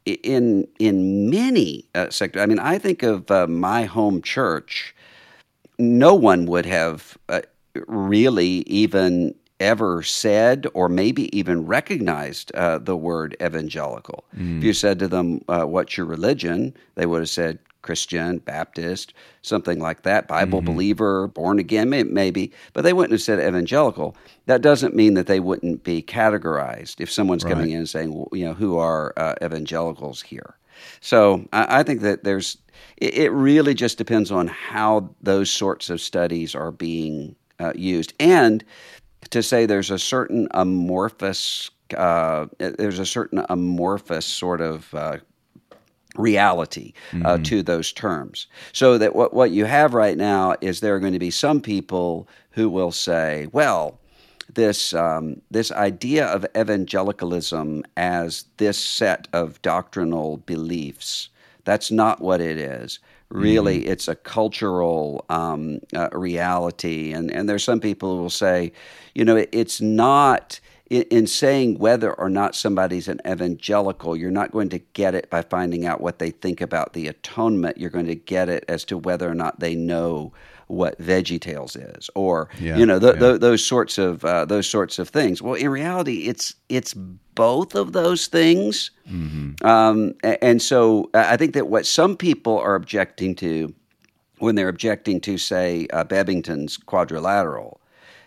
in 0.05 0.67
in 0.79 1.29
many 1.29 1.86
uh, 1.95 2.09
sectors. 2.09 2.41
I 2.41 2.45
mean, 2.45 2.59
I 2.59 2.77
think 2.77 3.03
of 3.03 3.29
uh, 3.29 3.47
my 3.47 3.86
home 3.86 4.21
church. 4.21 4.95
No 5.79 6.13
one 6.13 6.45
would 6.45 6.65
have 6.65 7.17
uh, 7.29 7.41
really 7.88 8.63
even 8.67 9.33
ever 9.63 10.04
said 10.04 10.67
or 10.73 10.89
maybe 10.89 11.36
even 11.38 11.65
recognized 11.65 12.54
uh, 12.54 12.78
the 12.78 12.95
word 12.95 13.36
evangelical. 13.41 14.26
Mm. 14.38 14.58
If 14.60 14.63
you 14.63 14.73
said 14.73 14.99
to 14.99 15.08
them, 15.08 15.43
uh, 15.47 15.63
What's 15.63 15.97
your 15.97 16.06
religion? 16.06 16.73
they 16.95 17.06
would 17.06 17.21
have 17.21 17.30
said 17.30 17.60
Christian, 17.84 18.39
Baptist, 18.39 19.13
something 19.41 19.80
like 19.80 20.02
that, 20.04 20.28
Bible 20.28 20.60
mm-hmm. 20.60 20.73
believer, 20.73 21.28
born 21.28 21.60
again, 21.60 21.89
maybe, 21.89 22.52
but 22.71 22.84
they 22.84 22.93
wouldn't 22.93 23.12
have 23.12 23.21
said 23.21 23.39
evangelical. 23.39 24.15
That 24.47 24.62
doesn't 24.62 24.95
mean 24.95 25.13
that 25.13 25.28
they 25.28 25.39
wouldn't 25.39 25.84
be 25.84 26.02
categorized 26.02 26.99
if 26.99 27.12
someone's 27.12 27.43
right. 27.43 27.54
coming 27.54 27.71
in 27.71 27.80
and 27.80 27.89
saying, 27.89 28.13
well, 28.13 28.30
you 28.32 28.45
know, 28.45 28.54
who 28.54 28.78
are 28.78 29.13
uh, 29.17 29.36
evangelicals 29.43 30.21
here? 30.21 30.56
So 31.02 31.45
I, 31.54 31.80
I 31.80 31.84
think 31.84 32.02
that 32.02 32.23
there's, 32.23 32.58
it, 32.97 33.13
it, 33.15 33.30
really 33.32 33.73
just 33.73 33.97
depends 33.97 34.32
on 34.32 34.47
how 34.47 35.10
those 35.21 35.52
sorts 35.52 35.89
of 35.89 36.02
studies 36.02 36.56
are 36.56 36.71
being 36.71 37.36
uh, 37.60 37.73
used. 37.76 38.13
And 38.19 38.63
to 39.29 39.43
say 39.43 39.65
there's 39.65 39.91
a 39.91 39.99
certain 39.99 40.47
amorphous 40.51 41.69
uh, 41.95 42.47
there's 42.57 42.99
a 42.99 43.05
certain 43.05 43.45
amorphous 43.49 44.25
sort 44.25 44.62
of 44.62 44.91
uh, 44.95 45.17
reality 46.15 46.93
uh, 47.12 47.15
mm-hmm. 47.15 47.43
to 47.43 47.63
those 47.63 47.91
terms. 47.91 48.47
So 48.71 48.97
that 48.97 49.15
what, 49.15 49.33
what 49.33 49.51
you 49.51 49.65
have 49.65 49.93
right 49.93 50.17
now 50.17 50.55
is 50.62 50.79
there 50.79 50.95
are 50.95 50.99
going 50.99 51.13
to 51.13 51.19
be 51.19 51.31
some 51.31 51.62
people 51.62 52.27
who 52.51 52.69
will 52.69 52.91
say, 52.91 53.47
well, 53.51 53.99
this 54.53 54.93
um, 54.93 55.41
this 55.51 55.71
idea 55.71 56.27
of 56.27 56.45
evangelicalism 56.55 57.83
as 57.97 58.45
this 58.57 58.77
set 58.77 59.27
of 59.33 59.62
doctrinal 59.62 60.38
beliefs 60.38 61.29
that's 61.63 61.89
not 61.89 62.21
what 62.21 62.41
it 62.41 62.57
is 62.57 62.99
really 63.29 63.79
mm-hmm. 63.79 63.91
it's 63.91 64.07
a 64.07 64.15
cultural 64.15 65.25
um, 65.29 65.79
uh, 65.95 66.09
reality 66.12 67.13
and 67.13 67.31
and 67.31 67.47
there's 67.47 67.63
some 67.63 67.79
people 67.79 68.15
who 68.15 68.21
will 68.21 68.29
say 68.29 68.71
you 69.15 69.26
know 69.26 69.36
it, 69.36 69.49
it's 69.52 69.82
not 69.82 70.60
in, 70.89 71.28
saying 71.28 71.80
whether 71.80 72.13
or 72.13 72.30
not 72.30 72.56
somebody's 72.56 73.08
an 73.08 73.19
evangelical, 73.28 74.15
you're 74.15 74.32
not 74.32 74.52
going 74.52 74.69
to 74.69 74.80
get 74.80 75.15
it 75.15 75.30
by 75.30 75.41
finding 75.41 75.86
out 75.86 76.02
what 76.02 76.19
they 76.19 76.30
think 76.30 76.62
about 76.62 76.93
the 76.93 77.08
atonement. 77.08 77.78
You're 77.78 77.89
going 77.89 78.06
to 78.06 78.15
get 78.15 78.49
it 78.49 78.65
as 78.67 78.84
to 78.86 78.97
whether 78.97 79.30
or 79.30 79.34
not 79.34 79.60
they 79.60 79.76
know 79.76 80.34
what 80.67 80.99
Veggie 80.99 81.41
Tales 81.41 81.76
is, 81.76 82.10
or 82.15 82.49
yeah, 82.60 82.78
you 82.78 82.86
know 82.86 82.99
th- 82.99 83.15
yeah. 83.15 83.19
th- 83.19 83.41
those 83.41 83.65
sorts 83.65 83.97
of 83.97 84.23
uh, 84.26 84.45
those 84.45 84.67
sorts 84.67 84.99
of 84.99 85.10
things. 85.10 85.41
Well, 85.41 85.56
in 85.56 85.69
reality, 85.69 86.28
it's 86.28 86.56
it's 86.69 86.93
both 86.93 87.76
of 87.76 87.93
those 87.93 88.28
things, 88.28 88.91
mm-hmm. 89.10 89.65
um, 89.65 90.13
and 90.23 90.62
so 90.62 91.10
I 91.13 91.38
think 91.38 91.54
that 91.54 91.67
what 91.67 91.86
some 91.86 92.15
people 92.15 92.60
are 92.60 92.76
objecting 92.76 93.36
to 93.36 93.73
when 94.39 94.56
they're 94.56 94.69
objecting 94.69 95.21
to, 95.21 95.38
say, 95.38 95.88
uh, 95.93 96.04
Bebbington's 96.04 96.76
quadrilateral, 96.78 97.80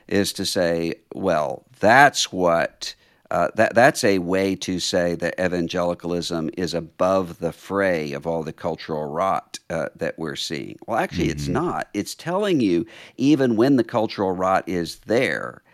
is 0.09 0.33
to 0.35 0.47
say, 0.47 0.95
well, 1.15 1.65
that's 1.81 2.33
what. 2.33 2.95
Uh, 3.29 3.49
that 3.57 3.75
that's 3.75 4.05
a 4.05 4.21
way 4.21 4.55
to 4.55 4.79
say 4.79 5.17
that 5.17 5.35
evangelicalism 5.45 6.49
is 6.57 6.73
above 6.73 7.41
the 7.41 7.51
fray 7.51 8.13
of 8.13 8.25
all 8.25 8.45
the 8.45 8.53
cultural 8.53 9.05
rot 9.07 9.59
uh, 9.69 9.89
that 9.97 10.17
we're 10.17 10.37
seeing. 10.37 10.79
Well, 10.87 10.97
actually, 10.97 11.25
mm-hmm. 11.25 11.33
it's 11.33 11.49
not. 11.49 11.89
It's 11.93 12.15
telling 12.15 12.61
you 12.61 12.87
even 13.17 13.57
when 13.57 13.75
the 13.75 13.83
cultural 13.83 14.31
rot 14.31 14.63
is 14.69 15.01
there, 15.07 15.65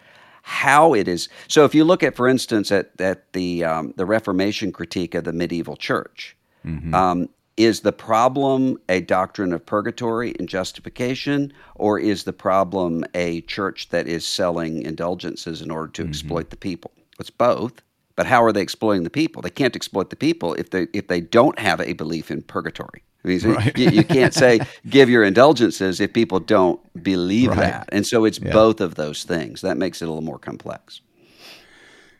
how 0.43 0.95
it 0.95 1.09
is. 1.09 1.29
So, 1.49 1.65
if 1.65 1.75
you 1.75 1.85
look 1.85 2.03
at, 2.03 2.17
for 2.17 2.29
instance, 2.29 2.73
at 2.73 2.91
at 3.01 3.33
the 3.33 3.65
um, 3.65 3.95
the 3.97 4.07
Reformation 4.07 4.73
critique 4.73 5.15
of 5.15 5.25
the 5.25 5.33
medieval 5.33 5.77
church, 5.77 6.37
mm-hmm. 6.65 6.95
um, 6.95 7.29
is 7.57 7.81
the 7.81 7.93
problem 7.93 8.79
a 8.89 9.01
doctrine 9.01 9.53
of 9.53 9.65
purgatory 9.65 10.35
and 10.39 10.49
justification, 10.49 11.53
or 11.75 11.99
is 11.99 12.25
the 12.25 12.33
problem 12.33 13.05
a 13.15 13.43
church 13.43 13.89
that 13.91 14.07
is 14.07 14.25
selling 14.25 14.83
indulgences 14.83 15.61
in 15.61 15.71
order 15.71 15.89
to 15.93 16.03
mm-hmm. 16.03 16.11
exploit 16.11 16.51
the 16.51 16.57
people? 16.57 16.93
It's 17.21 17.31
both. 17.31 17.83
But 18.15 18.27
how 18.27 18.43
are 18.45 18.53
they 18.53 18.63
exploiting 18.63 19.05
the 19.05 19.11
people? 19.11 19.43
They 19.43 19.51
can't 19.51 19.75
exploit 19.75 20.11
the 20.11 20.17
people 20.17 20.55
if 20.55 20.71
they 20.71 20.87
if 20.93 21.09
they 21.09 21.21
don't 21.21 21.59
have 21.59 21.81
a 21.81 21.95
belief 21.95 22.31
in 22.31 22.43
purgatory. 22.43 23.03
I 23.25 23.29
mean, 23.29 23.41
right. 23.43 23.79
you, 23.79 23.91
you, 23.91 24.05
can't 24.05 24.35
say 24.35 24.61
give 24.89 25.09
your 25.09 25.23
indulgences 25.23 26.01
if 26.01 26.13
people 26.13 26.41
don't 26.41 26.81
believe 27.03 27.51
right. 27.51 27.59
that. 27.59 27.89
And 27.93 28.05
so 28.05 28.25
it's 28.25 28.41
yeah. 28.41 28.53
both 28.53 28.81
of 28.81 28.97
those 28.97 29.23
things. 29.23 29.61
That 29.61 29.77
makes 29.77 30.03
it 30.03 30.07
a 30.07 30.09
little 30.09 30.25
more 30.25 30.41
complex. 30.41 31.01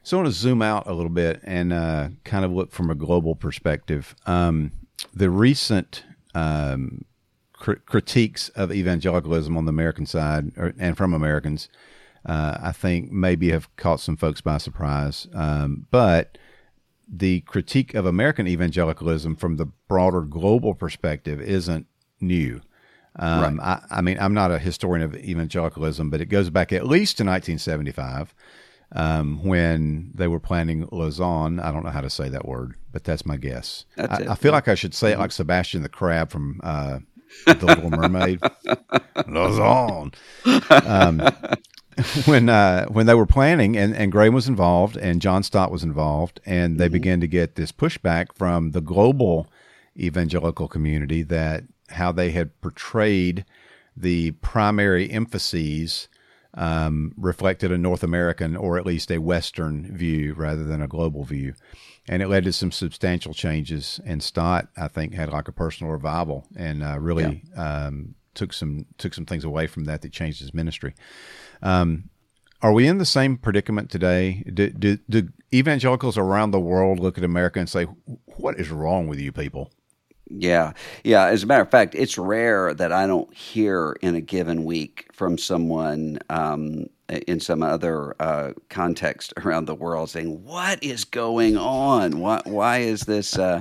So 0.05 0.17
I 0.17 0.23
want 0.23 0.33
to 0.33 0.39
zoom 0.39 0.63
out 0.63 0.87
a 0.87 0.93
little 0.93 1.11
bit 1.11 1.41
and 1.43 1.73
uh, 1.73 2.09
kind 2.25 2.45
of 2.45 2.53
look 2.53 2.71
from 2.73 2.91
a 2.91 2.95
global 2.95 3.35
perspective. 3.35 4.15
Um, 4.27 4.73
the 5.13 5.31
recent 5.31 6.05
um, 6.35 7.05
cr- 7.53 7.75
critiques 7.87 8.49
of 8.51 8.73
evangelicalism 8.73 9.57
on 9.57 9.65
the 9.65 9.71
American 9.71 10.07
side 10.07 10.53
or, 10.57 10.75
and 10.79 10.97
from 10.97 11.15
Americans, 11.15 11.69
uh, 12.27 12.59
I 12.61 12.73
think 12.73 13.11
maybe 13.11 13.51
have 13.51 13.75
caught 13.77 14.01
some 14.01 14.17
folks 14.17 14.41
by 14.41 14.59
surprise. 14.59 15.27
Um, 15.35 15.87
but 15.91 16.39
the 17.09 17.41
critique 17.43 17.95
of 17.95 18.07
American 18.07 18.47
evangelicalism 18.47 19.37
from 19.37 19.57
the 19.57 19.67
broader 19.89 20.23
global 20.23 20.75
perspective 20.75 21.41
isn't 21.41 21.87
new. 22.21 22.61
Um, 23.17 23.59
right. 23.59 23.81
I, 23.91 23.99
I, 23.99 24.01
mean, 24.01 24.19
I'm 24.19 24.33
not 24.33 24.51
a 24.51 24.59
historian 24.59 25.05
of 25.05 25.15
evangelicalism, 25.15 26.09
but 26.09 26.21
it 26.21 26.27
goes 26.27 26.49
back 26.49 26.73
at 26.73 26.87
least 26.87 27.19
to 27.19 27.25
1975 27.25 28.35
um, 28.95 29.43
when 29.43 30.11
they 30.15 30.29
were 30.29 30.41
planning 30.41 30.89
Lausanne. 30.91 31.61
I 31.61 31.73
don't 31.73 31.85
know 31.85 31.91
how 31.91 32.01
to 32.01 32.11
say 32.11 32.29
that 32.29 32.47
word, 32.47 32.75
but 32.93 33.05
that's 33.05 33.25
my 33.25 33.37
guess. 33.37 33.85
That's 33.97 34.27
I, 34.27 34.33
I, 34.33 34.35
feel 34.35 34.53
like 34.53 34.69
I 34.69 34.75
should 34.75 34.95
say 34.95 35.13
it 35.13 35.19
like 35.19 35.33
Sebastian 35.33 35.83
the 35.83 35.89
Crab 35.89 36.31
from 36.31 36.61
uh, 36.63 36.99
The 37.47 37.67
Little 37.67 37.91
Mermaid. 37.91 38.41
Lausanne. 39.27 40.13
Um, 40.71 41.23
when 42.25 42.49
uh, 42.49 42.87
when 42.87 43.07
they 43.07 43.15
were 43.15 43.27
planning, 43.27 43.77
and, 43.77 43.95
and 43.95 44.13
Graham 44.13 44.35
was 44.35 44.49
involved, 44.49 44.97
and 44.97 45.21
John 45.21 45.43
Stott 45.43 45.71
was 45.71 45.83
involved, 45.83 46.41
and 46.45 46.79
they 46.79 46.87
mm-hmm. 46.87 46.93
began 46.93 47.21
to 47.21 47.27
get 47.27 47.55
this 47.55 47.73
pushback 47.73 48.35
from 48.35 48.73
the 48.73 48.81
global 48.81 49.47
evangelical 49.99 50.69
community 50.69 51.23
that 51.23 51.65
how 51.91 52.13
they 52.13 52.31
had 52.31 52.59
portrayed 52.61 53.45
the 53.95 54.31
primary 54.33 55.11
emphases 55.11 56.09
um, 56.55 57.13
reflected 57.17 57.73
a 57.73 57.79
North 57.79 58.03
American 58.03 58.57
or 58.57 58.79
at 58.79 58.87
least 58.87 59.11
a 59.11 59.19
Western 59.19 59.97
view 59.97 60.35
rather 60.35 60.65
than 60.65 60.83
a 60.83 60.89
global 60.89 61.25
view. 61.25 61.55
And 62.09 62.23
it 62.23 62.29
led 62.29 62.45
to 62.45 62.53
some 62.53 62.73
substantial 62.73 63.33
changes. 63.33 64.01
And 64.05 64.23
Stott, 64.23 64.69
I 64.77 64.89
think, 64.89 65.15
had 65.15 65.31
like 65.31 65.49
a 65.49 65.53
personal 65.53 65.93
revival 65.93 66.47
and 66.57 66.83
uh, 66.83 66.99
really 66.99 67.43
yeah. 67.55 67.87
um, 67.87 68.15
took 68.35 68.53
some 68.53 68.87
took 68.99 69.15
some 69.15 69.27
things 69.27 69.45
away 69.45 69.67
from 69.67 69.85
that 69.85 70.03
that 70.03 70.13
changed 70.13 70.41
his 70.41 70.55
ministry. 70.55 70.95
Um, 71.63 72.11
are 72.61 72.73
we 72.73 72.87
in 72.87 72.99
the 72.99 73.05
same 73.05 73.37
predicament 73.37 73.91
today? 73.91 74.45
Do, 74.53 74.71
do, 74.71 74.99
do 75.11 75.29
evangelicals 75.53 76.17
around 76.17 76.53
the 76.53 76.61
world 76.61 77.01
look 77.01 77.19
at 77.19 77.25
America 77.25 77.59
and 77.59 77.69
say, 77.69 77.85
"What 78.37 78.59
is 78.59 78.71
wrong 78.71 79.09
with 79.09 79.19
you 79.19 79.33
people"? 79.33 79.71
Yeah, 80.35 80.73
yeah. 81.05 81.27
As 81.27 81.43
a 81.43 81.47
matter 81.47 81.63
of 81.63 81.71
fact, 81.71 81.95
it's 81.95 82.17
rare 82.17 82.73
that 82.75 82.93
I 82.93 83.07
don't 83.07 83.33
hear 83.35 83.97
in 84.03 84.15
a 84.15 84.21
given 84.21 84.65
week 84.65 85.07
from 85.13 85.37
someone 85.37 86.19
um, 86.31 86.87
in 87.27 87.39
some 87.41 87.63
other 87.63 88.15
uh, 88.21 88.53
context 88.71 89.35
around 89.45 89.67
the 89.67 89.75
world 89.75 90.11
saying, 90.11 90.45
"What 90.45 90.83
is 90.83 91.05
going 91.05 91.57
on? 91.57 92.19
Why, 92.19 92.41
why 92.45 92.79
is 92.79 93.03
this? 93.03 93.39
Uh, 93.39 93.61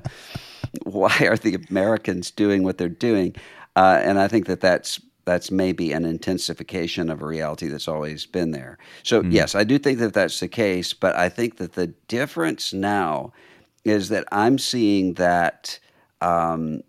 why 0.83 1.15
are 1.21 1.37
the 1.37 1.57
Americans 1.69 2.31
doing 2.31 2.63
what 2.63 2.77
they're 2.77 2.89
doing?" 2.89 3.35
Uh, 3.75 3.99
and 4.03 4.19
I 4.19 4.27
think 4.27 4.47
that 4.47 4.61
that's 4.61 4.99
that's 5.25 5.51
maybe 5.51 5.91
an 5.91 6.05
intensification 6.05 7.09
of 7.09 7.21
a 7.21 7.25
reality 7.25 7.67
that's 7.67 7.87
always 7.87 8.25
been 8.25 8.51
there. 8.51 8.77
So 9.03 9.21
mm. 9.21 9.31
yes, 9.31 9.55
I 9.55 9.63
do 9.63 9.77
think 9.77 9.99
that 9.99 10.13
that's 10.13 10.39
the 10.39 10.47
case, 10.47 10.93
but 10.93 11.15
I 11.15 11.29
think 11.29 11.57
that 11.57 11.73
the 11.73 11.87
difference 12.07 12.73
now 12.73 13.33
is 13.83 14.09
that 14.09 14.25
I'm 14.31 14.57
seeing 14.57 15.13
that 15.15 15.79
um, 16.21 16.81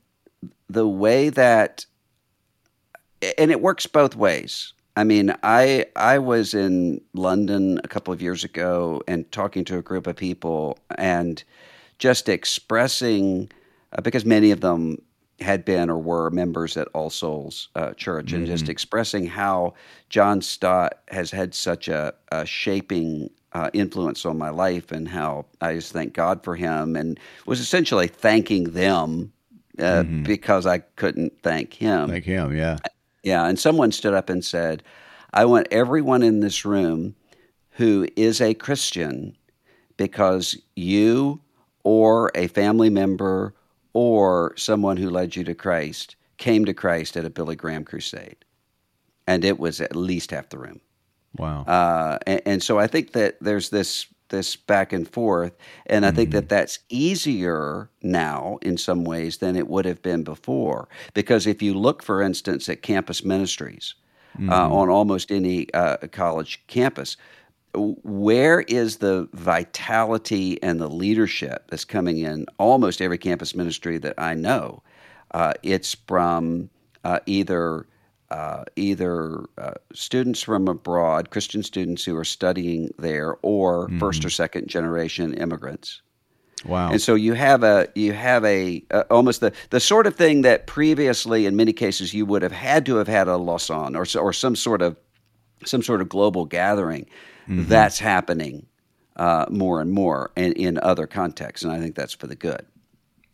the 0.68 0.87
way 0.87 1.29
that, 1.31 1.87
and 3.38 3.51
it 3.51 3.61
works 3.61 3.87
both 3.87 4.16
ways. 4.16 4.73
I 4.97 5.05
mean, 5.05 5.35
I 5.42 5.87
I 5.97 6.18
was 6.18 6.53
in 6.55 7.01
London 7.14 7.81
a 7.83 7.88
couple 7.88 8.12
of 8.12 8.21
years 8.21 8.45
ago 8.45 9.03
and 9.09 9.31
talking 9.33 9.64
to 9.64 9.79
a 9.79 9.83
group 9.83 10.07
of 10.07 10.16
people 10.16 10.79
and 10.99 11.42
just 11.99 12.29
expressing 12.29 13.51
uh, 13.92 14.03
because 14.03 14.25
many 14.25 14.51
of 14.51 14.61
them 14.61 14.99
had 15.40 15.64
been 15.64 15.90
or 15.90 15.99
were 15.99 16.31
members 16.31 16.77
at 16.77 16.88
All 16.88 17.11
Souls 17.11 17.68
uh, 17.75 17.92
Church, 17.95 18.27
mm-hmm. 18.27 18.37
and 18.37 18.47
just 18.47 18.64
mm-hmm. 18.64 18.73
expressing 18.73 19.27
how 19.27 19.75
John 20.09 20.40
Stott 20.42 21.01
has 21.09 21.31
had 21.31 21.55
such 21.55 21.88
a, 21.88 22.14
a 22.31 22.47
shaping 22.47 23.31
uh, 23.54 23.70
influence 23.72 24.24
on 24.24 24.38
my 24.38 24.50
life, 24.50 24.92
and 24.92 25.08
how 25.08 25.46
I 25.60 25.74
just 25.74 25.92
thank 25.92 26.12
God 26.14 26.42
for 26.44 26.56
him, 26.56 26.96
and 26.96 27.18
was 27.46 27.60
essentially 27.60 28.08
thanking 28.08 28.70
them 28.72 29.32
uh, 29.78 30.02
mm-hmm. 30.02 30.22
because 30.22 30.66
I 30.66 30.78
couldn't 30.78 31.42
thank 31.42 31.74
him. 31.74 32.08
Thank 32.08 32.24
him, 32.24 32.56
yeah. 32.56 32.78
Yeah, 33.22 33.46
and 33.46 33.58
someone 33.58 33.92
stood 33.92 34.14
up 34.14 34.28
and 34.28 34.44
said, 34.44 34.82
I 35.32 35.44
want 35.44 35.68
everyone 35.70 36.22
in 36.22 36.40
this 36.40 36.64
room 36.64 37.14
who 37.70 38.06
is 38.16 38.40
a 38.40 38.54
Christian 38.54 39.36
because 39.96 40.56
you 40.76 41.40
or 41.84 42.30
a 42.34 42.48
family 42.48 42.90
member 42.90 43.54
or 43.92 44.54
someone 44.56 44.96
who 44.96 45.10
led 45.10 45.36
you 45.36 45.44
to 45.44 45.54
Christ 45.54 46.16
came 46.36 46.64
to 46.64 46.74
Christ 46.74 47.16
at 47.16 47.24
a 47.24 47.30
Billy 47.30 47.56
Graham 47.56 47.84
crusade. 47.84 48.44
And 49.26 49.44
it 49.44 49.58
was 49.58 49.80
at 49.80 49.96
least 49.96 50.32
half 50.32 50.48
the 50.48 50.58
room. 50.58 50.80
Wow. 51.37 51.62
Uh, 51.62 52.18
and, 52.27 52.42
and, 52.45 52.62
so 52.62 52.79
I 52.79 52.87
think 52.87 53.12
that 53.12 53.37
there's 53.40 53.71
this 53.71 54.07
this 54.29 54.57
back 54.57 54.92
and 54.92 55.09
forth, 55.09 55.53
and 55.87 56.05
I 56.05 56.09
mm-hmm. 56.09 56.16
think 56.16 56.31
that 56.33 56.49
that's 56.49 56.79
easier 56.88 57.90
now 58.03 58.59
in 58.62 58.77
some 58.79 59.05
ways 59.05 59.38
than 59.38 59.57
it 59.57 59.68
would 59.68 59.85
have 59.85 60.03
been 60.03 60.25
before. 60.25 60.88
Because 61.14 61.47
if 61.47 61.62
you 61.62 61.75
look, 61.75 62.03
for 62.03 62.23
instance, 62.23 62.68
at 62.68 62.83
campus 62.83 63.25
ministries 63.25 63.95
uh, 64.35 64.38
mm-hmm. 64.38 64.51
uh, 64.51 64.68
on 64.68 64.88
almost 64.88 65.31
any 65.31 65.73
uh, 65.75 65.99
college 66.11 66.62
campus, 66.66 67.16
where 67.75 68.62
is 68.62 68.97
the 68.99 69.29
vitality 69.33 70.62
and 70.62 70.81
the 70.81 70.88
leadership 70.88 71.71
that's 71.71 71.85
coming 71.85 72.18
in 72.18 72.47
almost 72.59 73.01
every 73.01 73.18
campus 73.18 73.55
ministry 73.55 73.99
that 73.99 74.14
I 74.18 74.35
know? 74.35 74.83
Uh, 75.31 75.55
it's 75.62 75.95
from 76.07 76.68
uh, 77.05 77.21
either 77.27 77.87
uh, 78.33 78.64
either 78.77 79.45
uh, 79.59 79.75
students 79.92 80.40
from 80.40 80.66
abroad, 80.66 81.29
Christian 81.29 81.62
students 81.62 82.03
who 82.03 82.16
are 82.16 82.25
studying 82.25 82.90
there, 82.99 83.37
or 83.42 83.88
mm-hmm. 83.88 83.99
first 83.99 84.25
or 84.25 84.31
second 84.31 84.68
generation 84.68 85.35
immigrants. 85.35 86.01
Wow! 86.64 86.90
And 86.92 87.01
so 87.01 87.14
you 87.14 87.35
have 87.35 87.62
a 87.62 87.88
you 87.95 88.14
have 88.14 88.42
a 88.47 88.83
uh, 88.90 89.05
almost 89.11 89.40
the 89.40 89.53
the 89.68 89.81
sort 89.81 90.07
of 90.07 90.16
thing 90.16 90.42
that 90.42 90.66
previously, 90.66 91.45
in 91.45 91.57
many 91.57 91.75
cases, 91.75 92.14
you 92.14 92.25
would 92.25 92.40
have 92.40 92.53
had 92.53 92.87
to 92.87 92.97
have 92.97 93.09
had 93.09 93.29
a 93.29 93.37
Lausanne 93.37 93.95
or 93.95 94.07
or 94.18 94.33
some 94.33 94.57
sort 94.57 94.81
of 94.81 94.97
some 95.66 95.83
sort 95.83 96.01
of 96.01 96.09
global 96.09 96.47
gathering. 96.47 97.05
Mm-hmm. 97.49 97.68
That's 97.68 97.99
happening 97.99 98.66
uh, 99.16 99.45
more 99.51 99.83
and 99.83 99.92
more 99.92 100.31
in, 100.37 100.53
in 100.53 100.79
other 100.79 101.07
contexts, 101.07 101.64
and 101.64 101.73
I 101.73 101.81
think 101.81 101.97
that's 101.97 102.14
for 102.14 102.29
the 102.29 102.37
good. 102.37 102.64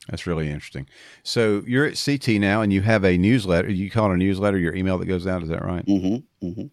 That's 0.09 0.27
really 0.27 0.49
interesting. 0.49 0.87
So 1.23 1.63
you're 1.67 1.85
at 1.85 2.03
CT 2.03 2.41
now, 2.41 2.63
and 2.63 2.73
you 2.73 2.81
have 2.83 3.05
a 3.05 3.19
newsletter. 3.19 3.71
You 3.71 3.91
call 3.91 4.11
it 4.11 4.15
a 4.15 4.17
newsletter, 4.17 4.59
your 4.59 4.75
email 4.75 4.99
that 4.99 5.07
goes 5.07 5.27
out. 5.27 5.43
Is 5.43 5.49
that 5.51 5.65
right? 5.65 5.85
Mm-hmm. 5.87 6.47
mm-hmm. 6.47 6.67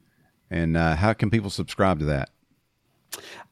And 0.52 0.78
uh, 0.78 0.96
how 0.96 1.14
can 1.14 1.32
people 1.32 1.50
subscribe 1.50 2.00
to 2.00 2.06
that? 2.06 2.30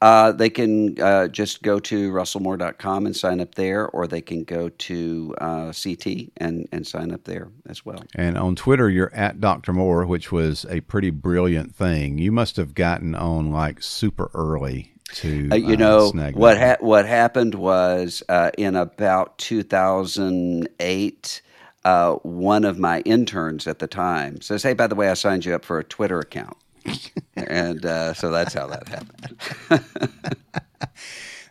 Uh, 0.00 0.32
they 0.32 0.50
can 0.50 1.00
uh, 1.00 1.28
just 1.28 1.62
go 1.62 1.78
to 1.80 2.12
russellmoore.com 2.12 3.06
and 3.06 3.16
sign 3.16 3.40
up 3.40 3.54
there, 3.54 3.88
or 3.88 4.06
they 4.06 4.20
can 4.20 4.44
go 4.44 4.68
to 4.68 5.34
uh, 5.40 5.72
CT 5.72 6.30
and, 6.36 6.68
and 6.72 6.86
sign 6.86 7.10
up 7.10 7.24
there 7.24 7.48
as 7.66 7.84
well. 7.84 8.02
And 8.14 8.36
on 8.36 8.54
Twitter, 8.54 8.90
you're 8.90 9.14
at 9.14 9.40
Dr. 9.40 9.72
Moore, 9.72 10.06
which 10.06 10.30
was 10.30 10.66
a 10.68 10.80
pretty 10.82 11.10
brilliant 11.10 11.74
thing. 11.74 12.18
You 12.18 12.32
must 12.32 12.56
have 12.56 12.74
gotten 12.74 13.14
on 13.14 13.50
like 13.50 13.82
super 13.82 14.30
early 14.34 14.93
to 15.12 15.48
uh, 15.52 15.56
you 15.56 15.74
uh, 15.74 15.76
know 15.76 16.10
what 16.32 16.58
ha- 16.58 16.76
what 16.80 17.06
happened 17.06 17.54
was 17.54 18.22
uh, 18.28 18.50
in 18.58 18.76
about 18.76 19.38
2008 19.38 21.42
uh, 21.84 22.14
one 22.14 22.64
of 22.64 22.78
my 22.78 23.00
interns 23.00 23.66
at 23.66 23.78
the 23.78 23.86
time 23.86 24.40
says 24.40 24.62
hey 24.62 24.72
by 24.72 24.86
the 24.86 24.94
way 24.94 25.08
i 25.08 25.14
signed 25.14 25.44
you 25.44 25.54
up 25.54 25.64
for 25.64 25.78
a 25.78 25.84
twitter 25.84 26.18
account 26.18 26.56
and 27.36 27.84
uh, 27.84 28.14
so 28.14 28.30
that's 28.30 28.54
how 28.54 28.66
that 28.66 28.88
happened. 28.88 29.70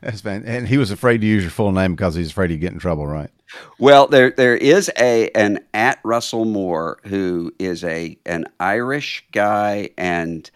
that's 0.02 0.22
been, 0.22 0.46
and 0.46 0.68
he 0.68 0.78
was 0.78 0.92
afraid 0.92 1.22
to 1.22 1.28
use 1.28 1.44
your 1.44 1.52
full 1.52 1.72
name 1.72 1.96
because 1.96 2.16
he's 2.16 2.32
afraid 2.32 2.52
he'd 2.52 2.58
get 2.58 2.74
in 2.74 2.80
trouble, 2.80 3.08
right? 3.08 3.32
Well, 3.80 4.08
there 4.08 4.32
there 4.32 4.56
is 4.56 4.92
a 4.98 5.30
an 5.32 5.60
at 5.74 6.00
Russell 6.04 6.46
Moore 6.46 7.00
who 7.04 7.54
is 7.60 7.84
a 7.84 8.18
an 8.26 8.46
Irish 8.60 9.26
guy, 9.32 9.89
and 9.98 10.50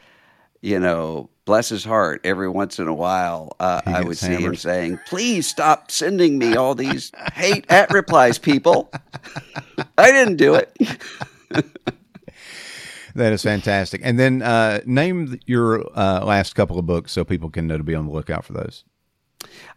you 0.62 0.80
know, 0.80 1.30
bless 1.48 1.70
his 1.70 1.84
heart, 1.84 2.22
every 2.24 2.50
once 2.50 2.78
in 2.78 2.88
a 2.88 2.94
while, 2.94 3.56
uh, 3.60 3.82
I 3.86 4.04
would 4.04 4.18
see 4.18 4.36
him 4.36 4.56
saying, 4.56 5.00
"Please 5.08 5.48
stop 5.48 5.90
sending 5.90 6.38
me 6.38 6.56
all 6.56 6.76
these 6.76 7.12
hate 7.34 7.66
at 7.70 7.92
replies, 7.92 8.38
people. 8.38 8.92
I 9.98 10.12
didn't 10.12 10.36
do 10.36 10.54
it." 10.54 10.78
that 13.16 13.34
is 13.34 13.42
fantastic. 13.42 14.02
And 14.04 14.20
then 14.20 14.44
uh, 14.44 14.82
name 14.86 15.40
your 15.48 15.86
uh, 15.98 16.24
last 16.24 16.54
couple 16.54 16.78
of 16.78 16.86
books 16.86 17.14
so 17.14 17.24
people 17.24 17.50
can 17.50 17.66
know 17.66 17.78
to 17.78 17.84
be 17.84 17.96
on 17.96 18.06
the 18.06 18.12
lookout 18.12 18.46
for 18.46 18.54
those. 18.54 18.84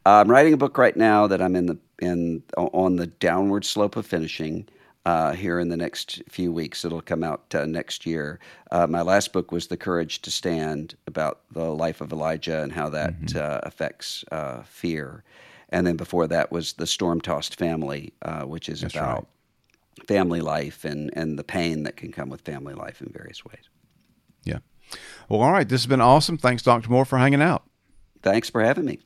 I'm 0.04 0.28
writing 0.28 0.52
a 0.52 0.58
book 0.58 0.76
right 0.76 0.96
now 0.96 1.28
that 1.28 1.40
I'm 1.40 1.54
in 1.54 1.66
the 1.66 1.78
in 2.00 2.42
on 2.56 2.96
the 2.96 3.06
downward 3.06 3.64
slope 3.64 3.96
of 3.96 4.04
finishing. 4.04 4.68
Uh, 5.06 5.32
here 5.32 5.58
in 5.58 5.70
the 5.70 5.78
next 5.78 6.22
few 6.28 6.52
weeks. 6.52 6.84
It'll 6.84 7.00
come 7.00 7.24
out 7.24 7.54
uh, 7.54 7.64
next 7.64 8.04
year. 8.04 8.38
Uh, 8.70 8.86
my 8.86 9.00
last 9.00 9.32
book 9.32 9.50
was 9.50 9.68
The 9.68 9.78
Courage 9.78 10.20
to 10.20 10.30
Stand 10.30 10.94
about 11.06 11.40
the 11.50 11.74
life 11.74 12.02
of 12.02 12.12
Elijah 12.12 12.62
and 12.62 12.70
how 12.70 12.90
that 12.90 13.18
mm-hmm. 13.18 13.38
Uh, 13.38 13.60
affects 13.62 14.26
uh, 14.30 14.62
fear. 14.64 15.24
And 15.70 15.86
then 15.86 15.96
before 15.96 16.26
that 16.26 16.52
was 16.52 16.74
The 16.74 16.86
Storm 16.86 17.22
Tossed 17.22 17.58
Family, 17.58 18.12
uh, 18.20 18.42
which 18.42 18.68
is 18.68 18.82
That's 18.82 18.94
about 18.94 19.14
right 19.14 19.24
family 20.06 20.40
life 20.40 20.84
and, 20.84 21.10
and 21.14 21.38
the 21.38 21.44
pain 21.44 21.84
that 21.84 21.96
can 21.96 22.12
come 22.12 22.28
with 22.28 22.40
family 22.42 22.74
life 22.74 23.00
in 23.00 23.08
various 23.12 23.44
ways. 23.44 23.68
Yeah. 24.44 24.58
Well, 25.28 25.40
all 25.40 25.52
right. 25.52 25.68
This 25.68 25.82
has 25.82 25.86
been 25.86 26.00
awesome. 26.00 26.38
Thanks, 26.38 26.62
Dr. 26.62 26.90
Moore, 26.90 27.04
for 27.04 27.18
hanging 27.18 27.42
out. 27.42 27.64
Thanks 28.22 28.50
for 28.50 28.62
having 28.62 28.84
me. 28.84 28.98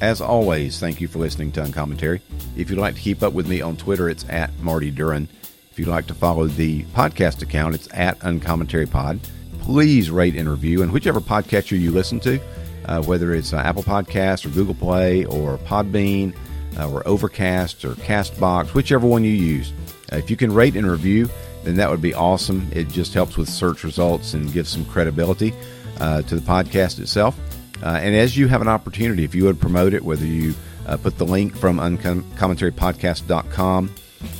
As 0.00 0.20
always, 0.20 0.78
thank 0.78 1.00
you 1.00 1.08
for 1.08 1.18
listening 1.18 1.50
to 1.52 1.62
Uncommentary. 1.64 2.20
If 2.56 2.70
you'd 2.70 2.78
like 2.78 2.94
to 2.94 3.00
keep 3.00 3.22
up 3.22 3.32
with 3.32 3.48
me 3.48 3.60
on 3.60 3.76
Twitter, 3.76 4.08
it's 4.08 4.24
at 4.28 4.56
Marty 4.60 4.92
Duran. 4.92 5.28
If 5.72 5.78
you'd 5.78 5.88
like 5.88 6.06
to 6.06 6.14
follow 6.14 6.46
the 6.46 6.84
podcast 6.84 7.42
account, 7.42 7.74
it's 7.74 7.88
at 7.92 8.16
Uncommentary 8.22 8.86
Pod. 8.86 9.18
Please 9.58 10.08
rate 10.10 10.36
and 10.36 10.48
review, 10.48 10.82
and 10.82 10.92
whichever 10.92 11.20
podcatcher 11.20 11.78
you 11.78 11.90
listen 11.90 12.20
to, 12.20 12.40
uh, 12.84 13.02
whether 13.02 13.34
it's 13.34 13.52
uh, 13.52 13.56
Apple 13.56 13.82
Podcasts 13.82 14.46
or 14.46 14.50
Google 14.50 14.74
Play 14.74 15.24
or 15.24 15.58
Podbean, 15.58 16.32
uh, 16.78 16.88
or 16.88 17.06
Overcast 17.06 17.84
or 17.84 17.94
Castbox, 17.94 18.74
whichever 18.74 19.06
one 19.06 19.24
you 19.24 19.32
use. 19.32 19.72
Uh, 20.12 20.16
if 20.16 20.30
you 20.30 20.36
can 20.36 20.54
rate 20.54 20.76
and 20.76 20.88
review, 20.88 21.28
then 21.64 21.74
that 21.74 21.90
would 21.90 22.00
be 22.00 22.14
awesome. 22.14 22.68
It 22.70 22.88
just 22.88 23.14
helps 23.14 23.36
with 23.36 23.48
search 23.48 23.82
results 23.82 24.32
and 24.34 24.52
gives 24.52 24.70
some 24.70 24.84
credibility 24.84 25.52
uh, 25.98 26.22
to 26.22 26.36
the 26.36 26.40
podcast 26.40 27.00
itself. 27.00 27.36
Uh, 27.82 27.98
and 28.02 28.14
as 28.14 28.36
you 28.36 28.48
have 28.48 28.60
an 28.60 28.68
opportunity, 28.68 29.24
if 29.24 29.34
you 29.34 29.44
would 29.44 29.60
promote 29.60 29.94
it, 29.94 30.04
whether 30.04 30.26
you 30.26 30.54
uh, 30.86 30.96
put 30.96 31.18
the 31.18 31.26
link 31.26 31.56
from 31.56 31.78
uncommentarypodcast.com 31.78 33.90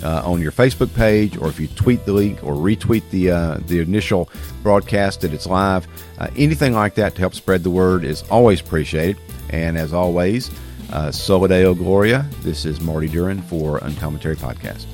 uh, 0.03 0.23
on 0.25 0.41
your 0.41 0.53
Facebook 0.53 0.95
page, 0.95 1.37
or 1.37 1.49
if 1.49 1.61
you 1.61 1.69
tweet 1.69 2.05
the 2.05 2.13
link 2.13 2.43
or 2.43 2.55
retweet 2.55 3.09
the 3.11 3.31
uh, 3.31 3.59
the 3.67 3.81
initial 3.81 4.29
broadcast 4.63 5.21
that 5.21 5.33
it's 5.33 5.47
live, 5.47 5.87
uh, 6.19 6.29
anything 6.37 6.73
like 6.73 6.95
that 6.95 7.15
to 7.15 7.21
help 7.21 7.35
spread 7.35 7.63
the 7.63 7.71
word 7.71 8.05
is 8.05 8.23
always 8.31 8.61
appreciated. 8.61 9.17
And 9.51 9.79
as 9.79 9.93
always, 9.93 10.51
uh, 10.93 11.13
Soli 11.13 11.49
Deo 11.49 11.75
Gloria. 11.75 12.27
This 12.43 12.65
is 12.65 12.81
Marty 12.81 13.09
Duran 13.09 13.43
for 13.43 13.79
Uncommentary 13.79 14.37
Podcast. 14.37 14.87